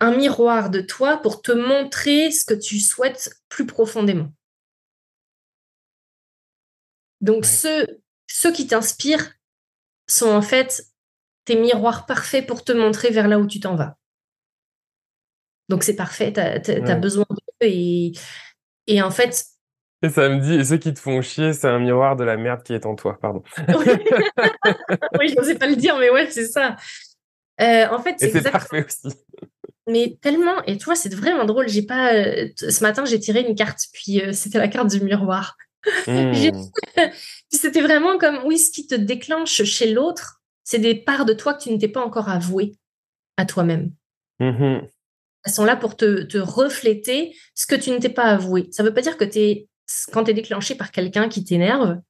[0.00, 4.32] un miroir de toi pour te montrer ce que tu souhaites plus profondément.
[7.20, 7.86] Donc ceux,
[8.26, 9.32] ceux qui t'inspirent
[10.08, 10.84] sont en fait
[11.44, 13.96] tes miroirs parfaits pour te montrer vers là où tu t'en vas.
[15.68, 18.12] Donc c'est parfait, tu as, besoin d'eux et,
[18.88, 19.44] et en fait.
[20.02, 22.36] Et ça me dit, et ceux qui te font chier, c'est un miroir de la
[22.36, 23.42] merde qui est en toi, pardon.
[23.68, 26.76] oui, je n'osais pas le dire, mais ouais, c'est ça.
[27.62, 29.16] Euh, en fait, c'est parfait aussi.
[29.88, 31.68] Mais tellement, et tu vois, c'est vraiment drôle.
[31.68, 32.14] J'ai pas.
[32.14, 35.56] Euh, ce matin, j'ai tiré une carte, puis euh, c'était la carte du miroir.
[36.06, 36.60] Mmh.
[37.50, 41.54] c'était vraiment comme, oui, ce qui te déclenche chez l'autre, c'est des parts de toi
[41.54, 42.76] que tu ne t'es pas encore avoué
[43.36, 43.90] à toi-même.
[44.38, 44.82] Mmh
[45.44, 48.68] Elles sont là pour te, refléter ce que tu ne t'es pas avoué.
[48.70, 49.66] Ça ne veut pas dire que es,
[50.12, 52.00] quand tu es déclenché par quelqu'un qui t'énerve,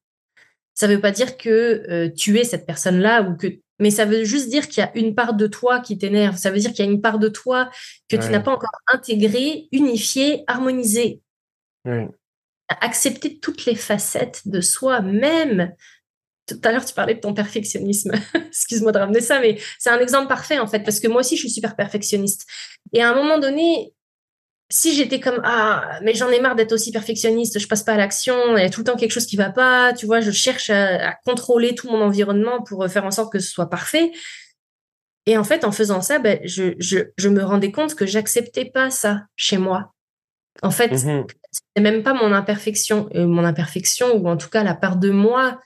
[0.74, 4.04] ça ne veut pas dire que euh, tu es cette personne-là ou que mais ça
[4.04, 6.36] veut juste dire qu'il y a une part de toi qui t'énerve.
[6.36, 7.70] Ça veut dire qu'il y a une part de toi
[8.08, 11.20] que tu n'as pas encore intégrée, unifiée, harmonisée.
[12.80, 15.74] Accepter toutes les facettes de soi, même
[16.46, 18.12] tout à l'heure, tu parlais de ton perfectionnisme.
[18.34, 21.36] Excuse-moi de ramener ça, mais c'est un exemple parfait, en fait, parce que moi aussi,
[21.36, 22.46] je suis super perfectionniste.
[22.92, 23.94] Et à un moment donné,
[24.72, 27.96] si j'étais comme ah mais j'en ai marre d'être aussi perfectionniste, je passe pas à
[27.98, 30.30] l'action, il y a tout le temps quelque chose qui va pas, tu vois, je
[30.30, 34.12] cherche à, contrôler tout mon environnement pour faire en sorte que ce soit parfait.
[35.26, 38.90] Et en fait, en faisant ça, ben, je, je, me rendais compte que j'acceptais pas
[38.90, 39.92] ça chez moi.
[40.62, 41.26] En fait, mmh
[41.76, 45.10] c'est même pas mon imperfection, euh, mon imperfection ou en tout cas la part de
[45.10, 45.60] moi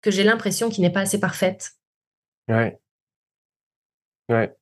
[0.00, 1.72] que j'ai l'impression qu'il n'est pas assez parfaite.
[2.48, 2.80] Ouais.
[4.30, 4.56] Ouais.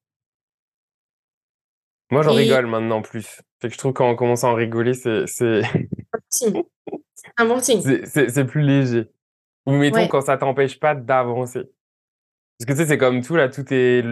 [2.10, 3.40] Moi, j'en rigole maintenant plus.
[3.60, 5.24] Fait que je trouve qu'en commençant à rigoler, c'est.
[6.28, 6.52] C'est
[7.36, 7.82] un bon signe.
[8.04, 9.08] C'est plus léger.
[9.66, 11.64] Ou mettons quand ça t'empêche pas d'avancer.
[12.58, 14.04] Parce que tu sais, c'est comme tout, là, tout est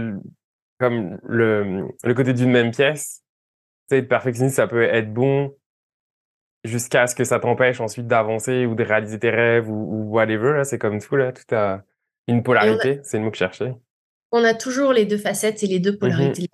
[0.79, 3.23] comme le, le côté d'une même pièce.
[3.89, 5.55] Tu sais, être perfectionniste, ça peut être bon
[6.65, 10.53] jusqu'à ce que ça t'empêche ensuite d'avancer ou de réaliser tes rêves ou, whatever.
[10.53, 11.83] Là, c'est comme tout, là, tout a
[12.29, 13.01] une polarité.
[13.03, 13.75] C'est le mot que je cherchais.
[14.33, 16.49] On a toujours les deux facettes et les deux mmh polarités.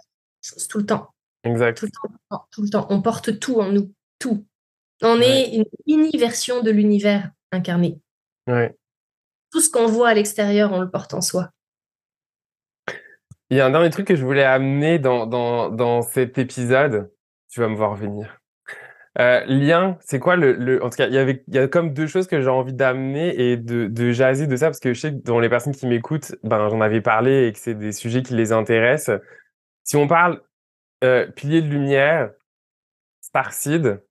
[0.69, 1.12] Tout le temps.
[1.45, 1.79] Exact.
[1.79, 1.91] Tout le
[2.31, 2.87] temps, tout le temps.
[2.91, 4.47] On porte tout en nous, tout.
[5.03, 7.99] On est une mini version de l'univers incarné.
[8.47, 8.77] Ouais.
[9.51, 11.51] Tout ce qu'on voit à l'extérieur, on le porte en soi.
[13.51, 17.13] Il y a un dernier truc que je voulais amener dans, dans, dans cet épisode.
[17.51, 18.39] Tu vas me voir venir.
[19.19, 21.69] Euh, lien, c'est quoi le, le, En tout cas, il y avait, il y a
[21.69, 24.95] comme deux choses que j'ai envie d'amener et de, de jaser de ça parce que
[24.95, 27.75] je sais que dans les personnes qui m'écoutent, ben j'en avais parlé et que c'est
[27.75, 29.21] des sujets qui les intéressent.
[29.85, 30.41] Si on parle
[31.03, 32.31] euh, pilier de lumière,
[33.21, 34.03] Starseed.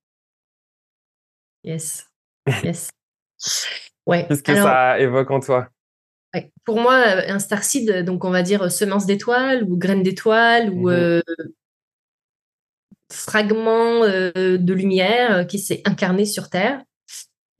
[1.64, 2.08] Yes.
[2.64, 2.90] Yes.
[4.04, 4.26] Ouais.
[4.28, 5.68] Qu'est-ce que ça évoque en toi?
[6.64, 6.96] Pour moi,
[7.28, 11.22] un starseed, donc on va dire semence d'étoile ou graine d'étoile ou mmh euh,
[13.12, 16.82] fragment euh, de lumière qui s'est incarné sur Terre,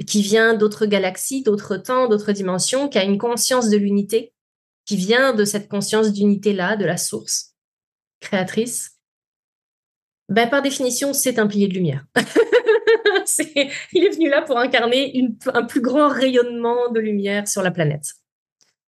[0.06, 4.32] qui vient d'autres galaxies, d'autres temps, d'autres dimensions, qui a une conscience de l'unité,
[4.84, 7.52] qui vient de cette conscience d'unité-là, de la source
[8.20, 8.91] créatrice,
[10.32, 12.04] ben, par définition, c'est un pilier de lumière.
[13.38, 15.12] il est venu là pour incarner
[15.52, 18.14] un plus grand rayonnement de lumière sur la planète.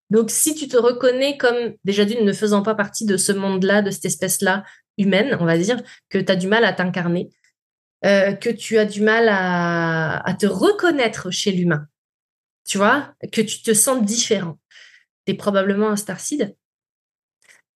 [0.09, 3.81] Donc, si tu te reconnais comme déjà d'une ne faisant pas partie de ce monde-là,
[3.81, 4.63] de cette espèce-là
[4.97, 7.29] humaine, on va dire, que tu as du mal à t'incarner,
[8.05, 11.87] euh, que tu as du mal à, à te reconnaître chez l'humain,
[12.67, 14.59] tu vois, que tu te sens différent,
[15.25, 16.55] tu es probablement un starseed.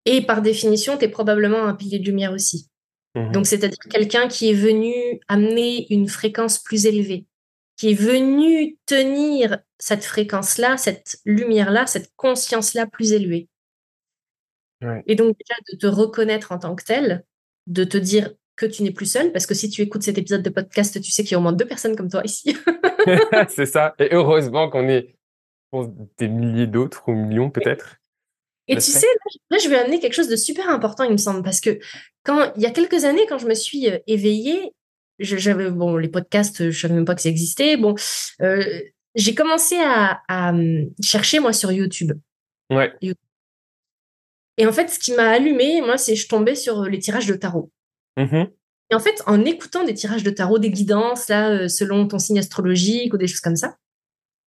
[0.05, 2.69] Et par définition, tu es probablement un pilier de lumière aussi.
[3.17, 4.93] Mmh Donc, c'est-à-dire quelqu'un qui est venu
[5.27, 7.25] amener une fréquence plus élevée,
[7.75, 13.49] qui est venu tenir cette fréquence-là, cette lumière-là, cette conscience-là plus élevée.
[15.07, 17.25] Et donc, déjà, de te reconnaître en tant que tel,
[17.65, 20.43] de te dire que tu n'es plus seul, parce que si tu écoutes cet épisode
[20.43, 22.55] de podcast, tu sais qu'il y a au moins deux personnes comme toi ici.
[23.49, 23.95] c'est ça.
[23.99, 25.15] Et heureusement qu'on est
[26.17, 27.97] des milliers d'autres, ou millions peut-être.
[28.67, 29.07] Et tu sais,
[29.49, 31.79] là, je vais amener quelque chose de super important, il me semble, parce que
[32.23, 34.73] quand il y a quelques années, quand je me suis euh, éveillée,
[35.19, 37.77] j'avais bon les podcasts, je savais même pas que ça existait.
[37.77, 37.95] Bon,
[38.41, 38.81] euh,
[39.15, 42.13] j'ai commencé à, hum, chercher moi sur YouTube.
[42.69, 42.93] Ouais.
[44.57, 47.35] Et en fait, ce qui m'a allumé, moi, c'est je tombais sur les tirages de
[47.35, 47.71] tarot.
[48.17, 48.45] Mmh
[48.89, 52.19] Et en fait, en écoutant des tirages de tarot, des guidances là, euh, selon ton
[52.19, 53.77] signe astrologique ou des choses comme ça,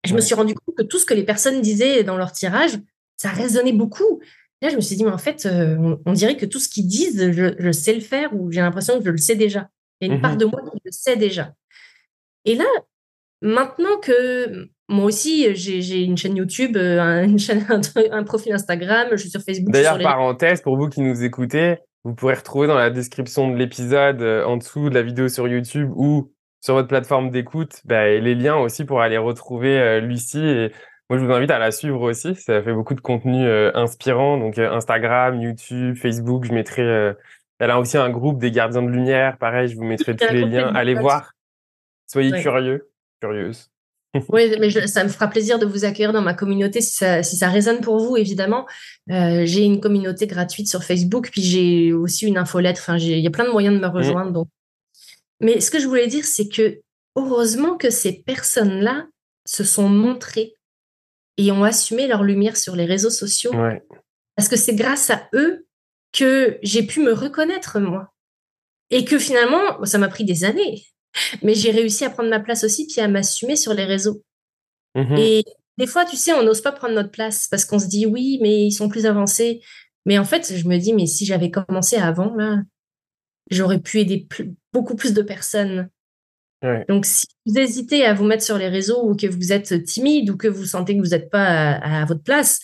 [0.04, 2.72] je me suis rendu compte que tout ce que les personnes disaient dans leur tirage,
[3.20, 4.20] ça résonnait beaucoup.
[4.62, 5.46] Là, je me suis dit, mais en fait,
[6.06, 9.04] on, dirait que tout ce qu'ils disent, je, sais le faire ou j'ai l'impression que
[9.04, 9.68] je le sais déjà.
[10.00, 11.52] Il y a une part mmh de moi qui le sait déjà.
[12.46, 12.64] Et là,
[13.42, 17.66] maintenant que moi aussi, j'ai une chaîne YouTube, une chaîne,
[18.10, 19.70] un, profil Instagram, je suis sur Facebook.
[19.70, 24.22] D'ailleurs, parenthèse, pour vous qui nous écoutez, vous pourrez retrouver dans la description de l'épisode,
[24.22, 28.56] en dessous de la vidéo sur YouTube ou sur votre plateforme d'écoute, bah, les liens
[28.56, 30.38] aussi pour aller retrouver Lucie.
[30.38, 30.72] Et
[31.10, 32.36] moi, je vous invite à la suivre aussi.
[32.36, 33.44] Ça fait beaucoup de contenu
[33.74, 34.38] inspirant.
[34.38, 37.14] Donc, Instagram, YouTube, Facebook, je mettrai.
[37.58, 39.36] elle a aussi un groupe des gardiens de lumière.
[39.36, 40.72] Pareil, je vous mettrai tous les liens.
[40.72, 41.32] Allez voir.
[42.06, 42.88] Soyez curieux,
[43.20, 43.70] curieuse.
[44.28, 47.36] oui, mais ça me fera plaisir de vous accueillir dans ma communauté si ça, si
[47.36, 48.66] ça résonne pour vous, évidemment.
[49.08, 52.80] j'ai une communauté gratuite sur Facebook, puis j'ai aussi une infolettre.
[52.80, 53.92] Enfin, il y a plein de moyens de me mmh.
[53.92, 54.30] rejoindre.
[54.32, 54.48] Donc,
[55.40, 56.80] mais ce que je voulais dire, c'est que
[57.16, 59.06] heureusement que ces personnes-là
[59.46, 60.54] se sont montrées
[61.40, 63.52] et ont assumé leur lumière sur les réseaux sociaux.
[64.36, 65.66] Parce que c'est grâce à eux
[66.12, 68.12] que j'ai pu me reconnaître, moi.
[68.90, 70.84] Et que finalement, ça m'a pris des années,
[71.42, 74.22] mais j'ai réussi à prendre ma place aussi, puis à m'assumer sur les réseaux.
[74.94, 75.44] Mmh et
[75.78, 78.38] des fois, tu sais, on n'ose pas prendre notre place parce qu'on se dit oui,
[78.42, 79.62] mais ils sont plus avancés.
[80.04, 82.58] Mais en fait, je me dis, mais si j'avais commencé avant, là,
[83.50, 84.28] j'aurais pu aider
[84.74, 85.88] beaucoup plus de personnes.
[86.88, 90.30] Donc, si vous hésitez à vous mettre sur les réseaux ou que vous êtes timide
[90.30, 92.60] ou que vous sentez que vous n'êtes pas à, votre place,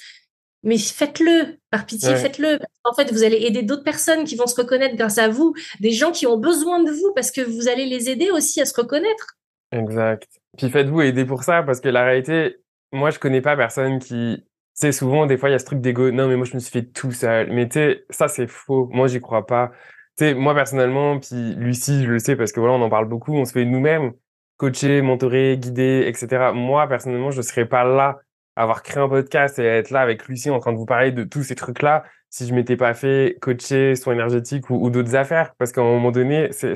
[0.62, 2.58] mais faites-le, par pitié, faites-le.
[2.84, 5.92] En fait, vous allez aider d'autres personnes qui vont se reconnaître grâce à vous, des
[5.92, 8.78] gens qui ont besoin de vous parce que vous allez les aider aussi à se
[8.78, 9.38] reconnaître.
[9.72, 10.28] Exact.
[10.58, 12.56] Puis faites-vous aider pour ça parce que la réalité,
[12.92, 14.42] moi, je connais pas personne qui.
[14.78, 16.10] Tu sais, souvent, des fois, il y a ce truc d'ego.
[16.10, 17.50] Non, mais moi, je me suis fait tout seul.
[17.50, 18.90] Mais tu sais, ça, c'est faux.
[18.92, 19.72] Moi, j'y crois pas
[20.18, 23.34] sais, moi personnellement, puis Lucie, je le sais parce que voilà, on en parle beaucoup,
[23.34, 24.12] on se fait nous-mêmes
[24.56, 26.52] coacher, mentorer, guider, etc.
[26.54, 28.20] Moi personnellement, je ne serais pas là
[28.56, 31.12] à avoir créé un podcast et être là avec Lucie en train de vous parler
[31.12, 35.54] de tous ces trucs-là si je m'étais pas fait coacher soins énergétiques ou, d'autres affaires.
[35.56, 36.74] Parce qu'à un moment donné, c'est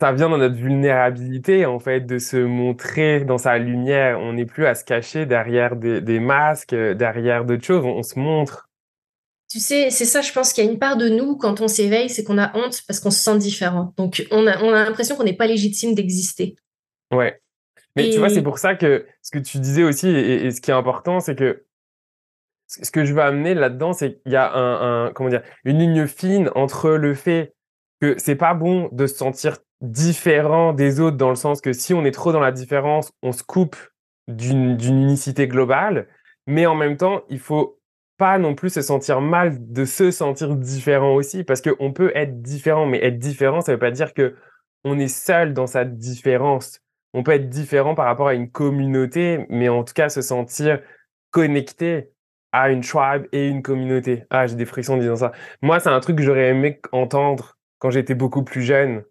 [0.00, 4.20] ça vient dans notre vulnérabilité, en fait, de se montrer dans sa lumière.
[4.20, 7.84] On n'est plus à se cacher derrière des, des masques, derrière d'autres choses.
[7.84, 8.69] on se montre
[9.50, 11.66] tu sais, c'est ça, je pense qu'il y a une part de nous, quand on
[11.66, 13.92] s'éveille, c'est qu'on a honte parce qu'on se sent différent.
[13.96, 16.54] Donc, on a, on a l'impression qu'on n'est pas légitime d'exister.
[17.12, 17.40] Ouais.
[17.96, 20.70] Mais tu vois, c'est pour ça que ce que tu disais aussi, et, ce qui
[20.70, 21.64] est important, c'est que
[22.68, 26.06] ce que je veux amener là-dedans, c'est qu'il y a un, comment dire, une ligne
[26.06, 27.52] fine entre le fait
[28.00, 31.92] que c'est pas bon de se sentir différent des autres dans le sens que si
[31.92, 33.76] on est trop dans la différence, on se coupe
[34.28, 36.06] d'une unicité globale,
[36.46, 37.79] mais en même temps, il faut
[38.20, 42.42] pas non plus se sentir mal de se sentir différent aussi, parce qu'on peut être
[42.42, 44.36] différent, mais être différent, ça veut pas dire que
[44.84, 46.80] on est seul dans sa différence.
[47.14, 50.82] On peut être différent par rapport à une communauté, mais en tout cas se sentir
[51.30, 52.10] connecté
[52.52, 54.24] à une tribe et une communauté.
[54.28, 55.32] Ah, j'ai des frictions en disant ça.
[55.62, 59.02] Moi, c'est un truc que j'aurais aimé entendre quand j'étais beaucoup plus jeune.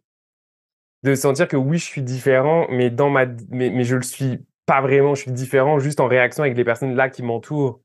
[1.02, 4.46] De sentir que oui, je suis différent, mais dans ma, mais, mais je le suis
[4.68, 5.16] pas vraiment.
[5.16, 7.82] Je suis différent juste en réaction avec les personnes là qui m'entourent.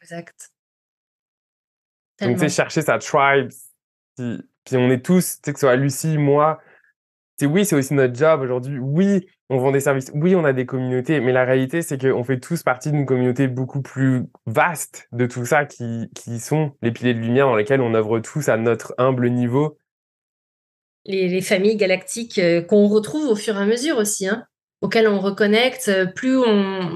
[0.00, 0.53] Exact.
[2.20, 3.50] Donc, tu sais, chercher sa tribe.
[4.16, 6.60] Puis, puis on est tous, tu sais, que ce soit Lucie, moi,
[7.36, 8.78] c'est oui, c'est aussi notre job aujourd'hui.
[8.78, 10.10] Oui, on vend des services.
[10.14, 11.20] Oui, on a des communautés.
[11.20, 15.44] Mais la réalité, c'est qu'on fait tous partie d'une communauté beaucoup plus vaste de tout
[15.44, 18.94] ça qui, qui sont les piliers de lumière dans lesquels on œuvre tous à notre
[18.98, 19.76] humble niveau.
[21.06, 24.44] Les, les familles galactiques euh, qu'on retrouve au fur et à mesure aussi, hein,
[24.80, 25.90] auxquelles on reconnecte.
[26.14, 26.88] Plus on,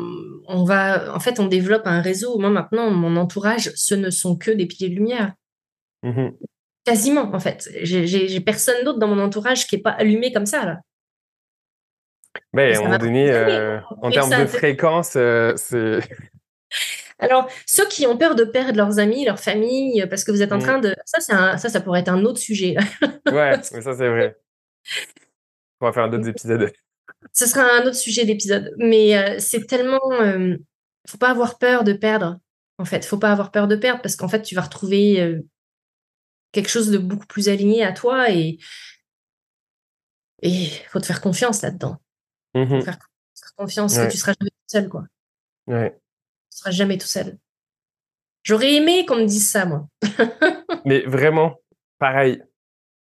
[0.49, 2.39] on va, en fait, on développe un réseau.
[2.39, 5.35] Moi, maintenant, mon entourage, ce ne sont que des piliers de lumière.
[6.03, 6.29] Mmh
[6.85, 7.69] Quasiment, en fait.
[7.83, 10.79] J'ai personne d'autre dans mon entourage qui n'est pas allumé comme ça, là.
[12.55, 15.99] Mais à un moment donné, euh, en termes de fréquence, euh, c'est.
[17.19, 20.53] Alors, ceux qui ont peur de perdre leurs amis, leur famille, parce que vous êtes
[20.53, 20.63] en mmh.
[20.63, 20.97] train de.
[21.05, 22.75] Ça, ça, ça pourrait être un autre sujet.
[23.31, 24.39] ouais, mais ça, c'est vrai.
[25.81, 26.73] On va faire d'autres épisodes
[27.33, 28.75] ce sera un autre sujet d'épisode.
[28.79, 30.01] Mais euh, c'est tellement.
[30.21, 30.57] Euh,
[31.09, 32.39] faut pas avoir peur de perdre.
[32.79, 35.41] En fait, faut pas avoir peur de perdre parce qu'en fait, tu vas retrouver euh,
[36.53, 38.59] quelque chose de beaucoup plus aligné à toi et
[40.43, 41.97] et faut te faire confiance là-dedans.
[42.55, 42.99] Mmh faire
[43.57, 45.05] confiance que tu seras jamais tout seul, quoi.
[45.67, 45.99] Ouais.
[46.51, 47.39] Tu seras jamais tout seul.
[48.45, 49.89] J'aurais aimé qu'on me dise ça, moi.
[50.85, 51.61] Mais vraiment,
[51.99, 52.43] pareil,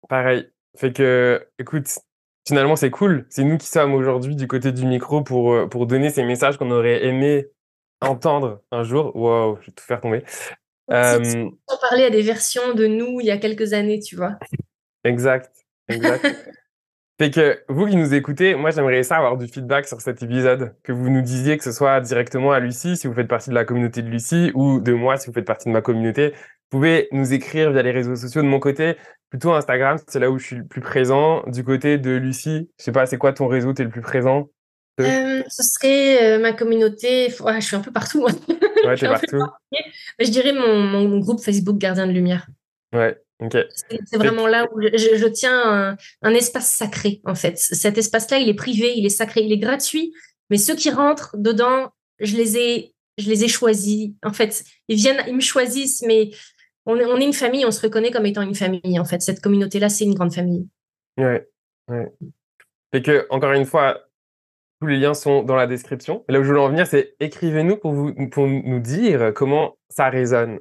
[0.07, 0.49] pareil.
[0.77, 1.99] Fait que, écoute,
[2.49, 3.25] finalement, c'est cool.
[3.29, 6.57] C'est nous qui sommes aujourd'hui du côté du micro pour, euh, pour donner ces messages
[6.57, 7.47] qu'on aurait aimé
[8.01, 9.15] entendre un jour.
[9.15, 10.23] Waouh, je vais tout faire tomber.
[10.91, 11.49] Euh...
[11.67, 14.37] On parlait à des versions de nous il y a quelques années, tu vois.
[15.05, 15.55] Exact,
[15.87, 16.25] exact.
[17.19, 20.73] Fait que vous qui nous écoutez, moi j'aimerais ça avoir du feedback sur cet épisode,
[20.83, 23.55] que vous nous disiez que ce soit directement à Lucie si vous faites partie de
[23.55, 26.29] la communauté de Lucie ou de moi si vous faites partie de ma communauté.
[26.29, 28.95] Vous pouvez nous écrire via les réseaux sociaux de mon côté,
[29.29, 31.43] plutôt Instagram, c'est là où je suis le plus présent.
[31.47, 34.49] Du côté de Lucie, je sais pas, c'est quoi ton réseau, t'es le plus présent?
[35.01, 37.33] Euh, Ce serait euh, ma communauté.
[37.41, 38.19] Ouais, je suis un peu partout.
[38.19, 38.31] Moi.
[38.85, 39.43] Ouais, t'es partout.
[40.19, 42.47] je dirais mon, mon, groupe Facebook Gardien de Lumière.
[42.93, 47.57] Ouais, c'est vraiment là où je, tiens un, espace sacré, en fait.
[47.57, 50.13] Cet espace-là, il est privé, il est sacré, il est gratuit,
[50.49, 54.11] mais ceux qui rentrent dedans, je les ai, je les ai choisis.
[54.23, 56.31] En fait, ils viennent, ils me choisissent, mais
[56.85, 59.21] on est, on est une famille, on se reconnaît comme étant une famille, en fait.
[59.21, 60.67] Cette communauté-là, c'est une grande famille.
[61.17, 61.47] Ouais,
[61.89, 62.11] ouais.
[62.91, 64.01] Fait que, encore une fois,
[64.81, 66.25] tous les liens sont dans la description.
[66.27, 70.09] là où je voulais en venir, c'est écrivez-nous pour, vous, pour nous dire comment ça
[70.09, 70.59] résonne.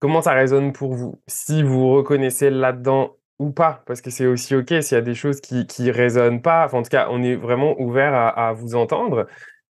[0.00, 1.20] Comment ça résonne pour vous?
[1.26, 5.14] Si vous reconnaissez là-dedans ou pas, parce que c'est aussi OK s'il y a des
[5.14, 6.64] choses qui qui résonnent pas.
[6.64, 9.26] Enfin, en tout cas, on est vraiment ouvert à, vous entendre.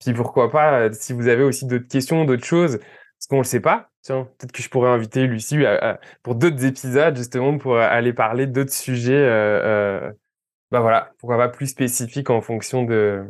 [0.04, 3.44] Puis pourquoi pas, euh, si vous avez aussi d'autres questions, d'autres choses, parce qu'on le
[3.46, 3.90] sait pas.
[4.02, 5.60] Tiens, peut-être que je pourrais inviter Lucie
[6.24, 9.14] pour d'autres épisodes, justement, pour aller parler d'autres sujets.
[9.14, 10.12] Euh, euh,
[10.72, 13.24] bah voilà, pourquoi pas plus spécifiques en fonction de.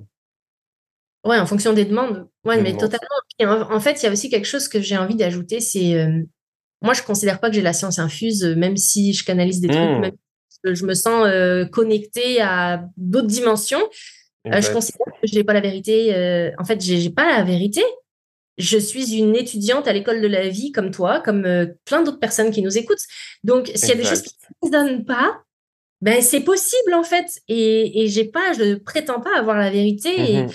[1.23, 2.27] Ouais, en fonction des demandes.
[2.43, 3.69] Ouais, mais totalement.
[3.71, 5.95] en, fait, il y a aussi quelque chose que j'ai envie d'ajouter, c'est
[6.81, 9.69] moi, je considère pas que j'ai la science infuse, euh, même si je canalise des
[9.69, 9.99] trucs, mmh.
[9.99, 10.17] même
[10.49, 13.81] si je me sens euh, connectée à d'autres dimensions.
[14.47, 16.13] Euh, je considère que je n'ai pas la vérité.
[16.57, 17.81] en fait, j'ai pas la vérité.
[18.57, 21.43] Je suis une étudiante à l'école de la vie comme toi, comme
[21.85, 23.03] plein d'autres personnes qui nous écoutent.
[23.43, 25.41] Donc, s'il y a des choses qui ne donnent pas,
[26.01, 27.25] ben c'est possible en fait.
[27.49, 30.09] Et, et j'ai pas, je ne prétends pas avoir la vérité.
[30.17, 30.49] Et, mmh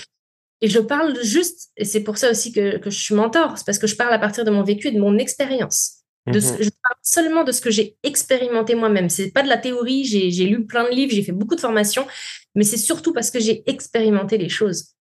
[0.65, 3.67] et, je parle juste, et c'est pour ça aussi que, que je suis mentor, c'est
[3.67, 6.02] parce que je parle à partir de mon vécu et de mon expérience.
[6.27, 9.09] De ce, mmh je parle seulement de ce que j'ai expérimenté moi-même.
[9.09, 10.05] C'est pas de la théorie.
[10.05, 12.07] J'ai lu plein de livres, j'ai fait beaucoup de formations,
[12.55, 14.95] mais c'est surtout parce que j'ai expérimenté les choses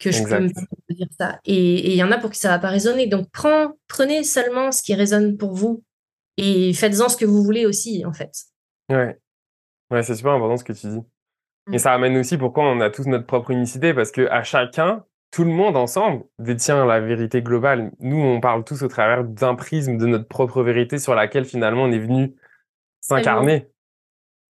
[0.00, 0.48] que je peux me
[0.94, 1.38] dire ça.
[1.44, 3.06] Et il y en a pour qui ça va pas résonner.
[3.06, 5.84] Donc prends, prenez seulement ce qui résonne pour vous
[6.36, 8.32] et faites-en ce que vous voulez aussi, en fait.
[8.88, 9.18] Ouais,
[9.90, 11.02] ouais, c'est super important ce que tu dis.
[11.70, 11.78] Et mmh.
[11.78, 15.44] ça amène aussi pourquoi on a tous notre propre unicité parce que à chacun, tout
[15.44, 17.90] le monde ensemble détient la vérité globale.
[18.00, 21.84] Nous, on parle tous au travers d'un prisme de notre propre vérité sur laquelle finalement
[21.84, 22.36] on est venu
[23.00, 23.66] s'incarner.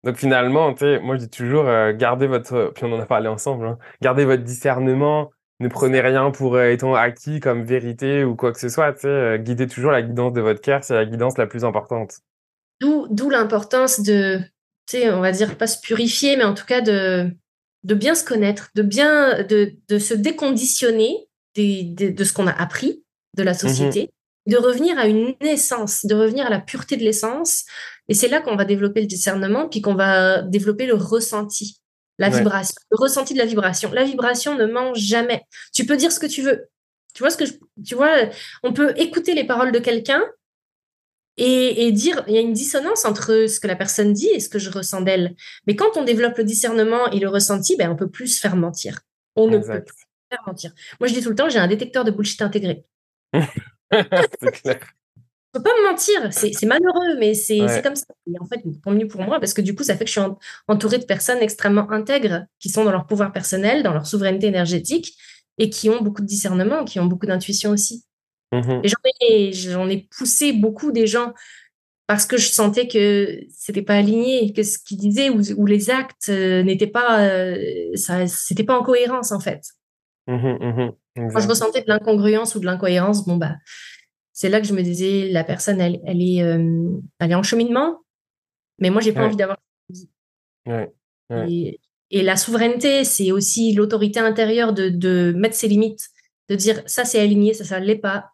[0.05, 3.67] Donc finalement, moi je dis toujours, euh, gardez votre, puis on en a parlé ensemble,
[3.67, 8.53] hein, gardez votre discernement, ne prenez rien pour euh, étant acquis comme vérité ou quoi
[8.53, 11.07] que ce soit, tu sais, euh, guidez toujours la guidance de votre cœur, c'est la
[11.07, 12.21] guidance la plus importante.
[12.81, 14.39] D'où l'importance de,
[14.87, 17.31] tu sais, on va dire pas se purifier, mais en tout cas de
[17.85, 23.03] de bien se connaître, de bien de, de se déconditionner de ce qu'on a appris
[23.37, 24.11] de la société,
[24.47, 24.53] mhm.
[24.53, 27.65] de revenir à une essence, de revenir à la pureté de l'essence.
[28.09, 31.81] Et c'est là qu'on va développer le discernement, puis qu'on va développer le ressenti,
[32.19, 33.91] la vibration, le ressenti de la vibration.
[33.93, 35.43] La vibration ne ment jamais.
[35.75, 36.69] Tu peux dire ce que tu veux.
[37.15, 37.45] Tu vois ce que
[37.85, 38.13] tu vois,
[38.63, 40.23] on peut écouter les paroles de quelqu'un
[41.39, 44.49] et, dire, il y a une dissonance entre ce que la personne dit et ce
[44.49, 45.35] que je ressens d'elle.
[45.67, 48.57] Mais quand on développe le discernement et le ressenti, ben, on peut plus se faire
[48.57, 49.01] mentir.
[49.35, 50.73] On ne peut plus faire mentir.
[50.99, 52.85] Moi, je dis tout le temps, j'ai un détecteur de bullshit intégré.
[53.93, 54.81] c'est clair.
[55.17, 58.05] Je peux pas me mentir, c'est malheureux, mais c'est comme ça.
[58.27, 60.21] Et en fait, tant mieux pour moi, parce que du coup, ça fait que je
[60.21, 60.31] suis
[60.69, 65.17] entourée de personnes extrêmement intègres, qui sont dans leur pouvoir personnel, dans leur souveraineté énergétique,
[65.57, 68.05] et qui ont beaucoup de discernement, qui ont beaucoup d'intuition aussi.
[68.53, 68.83] Mmh
[69.29, 71.35] et j'en ai, poussé beaucoup des gens
[72.07, 76.29] parce que je sentais que c'était pas aligné, que ce qu'ils disaient ou, les actes
[76.29, 79.63] euh, n'étaient pas, euh, ça, c'était pas en cohérence en fait.
[80.29, 80.91] Mmh mmh
[81.33, 83.57] Quand je ressentais de l'incongruence ou de l'incohérence, bon bah,
[84.33, 87.43] c'est là que je me disais la personne, elle, elle est, euh, elle est en
[87.43, 88.01] cheminement,
[88.79, 89.59] mais moi j'ai pas envie d'avoir.
[90.67, 90.93] Ouais.
[91.49, 91.81] Et,
[92.11, 96.09] et, la souveraineté, c'est aussi l'autorité intérieure de, de mettre ses limites,
[96.49, 98.31] de dire ça c'est aligné, ça ça l'est pas,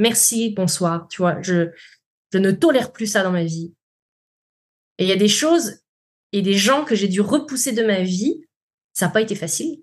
[0.00, 1.06] merci, bonsoir.
[1.08, 1.70] Tu vois, je,
[2.32, 3.74] je ne tolère plus ça dans ma vie.
[4.98, 5.82] Et il y a des choses
[6.32, 8.44] et des gens que j'ai dû repousser de ma vie.
[8.92, 9.82] Ça n'a pas été facile.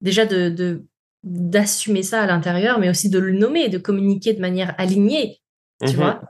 [0.00, 0.84] Déjà de,
[1.22, 5.40] d'assumer ça à l'intérieur, mais aussi de le nommer, de communiquer de manière alignée.
[5.84, 6.20] Tu mmh vois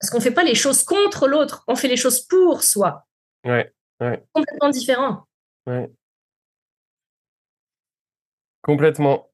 [0.00, 3.06] Parce qu'on fait pas les choses contre l'autre, on fait les choses pour soi.
[3.44, 4.24] Ouais, ouais.
[4.32, 5.26] Complètement différent.
[5.66, 5.90] Ouais.
[8.62, 9.30] Complètement.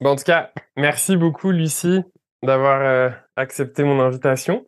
[0.00, 2.02] Bon, en tout cas, merci beaucoup, Lucie
[2.44, 4.66] d'avoir euh, accepté mon invitation.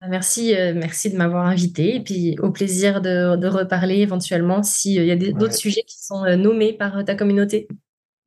[0.00, 5.04] Bah, merci, euh, merci de m'avoir invité et puis au plaisir de, reparler éventuellement s'il
[5.04, 7.68] y a d'autres sujets qui sont euh, nommés par ta communauté.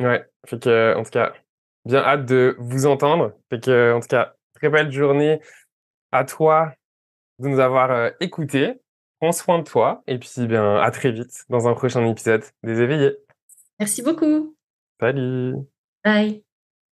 [0.01, 1.33] Ouais, fait que, en tout cas,
[1.85, 3.33] bien hâte de vous entendre.
[3.49, 5.39] Fait que, en tout cas, très belle journée
[6.11, 6.73] à toi
[7.39, 8.81] de nous avoir écoutés.
[9.19, 12.81] prends soin de toi et puis bien à très vite dans un prochain épisode des
[12.81, 13.17] éveillés.
[13.79, 14.55] Merci beaucoup.
[14.99, 15.55] Salut.
[16.03, 16.46] Bye.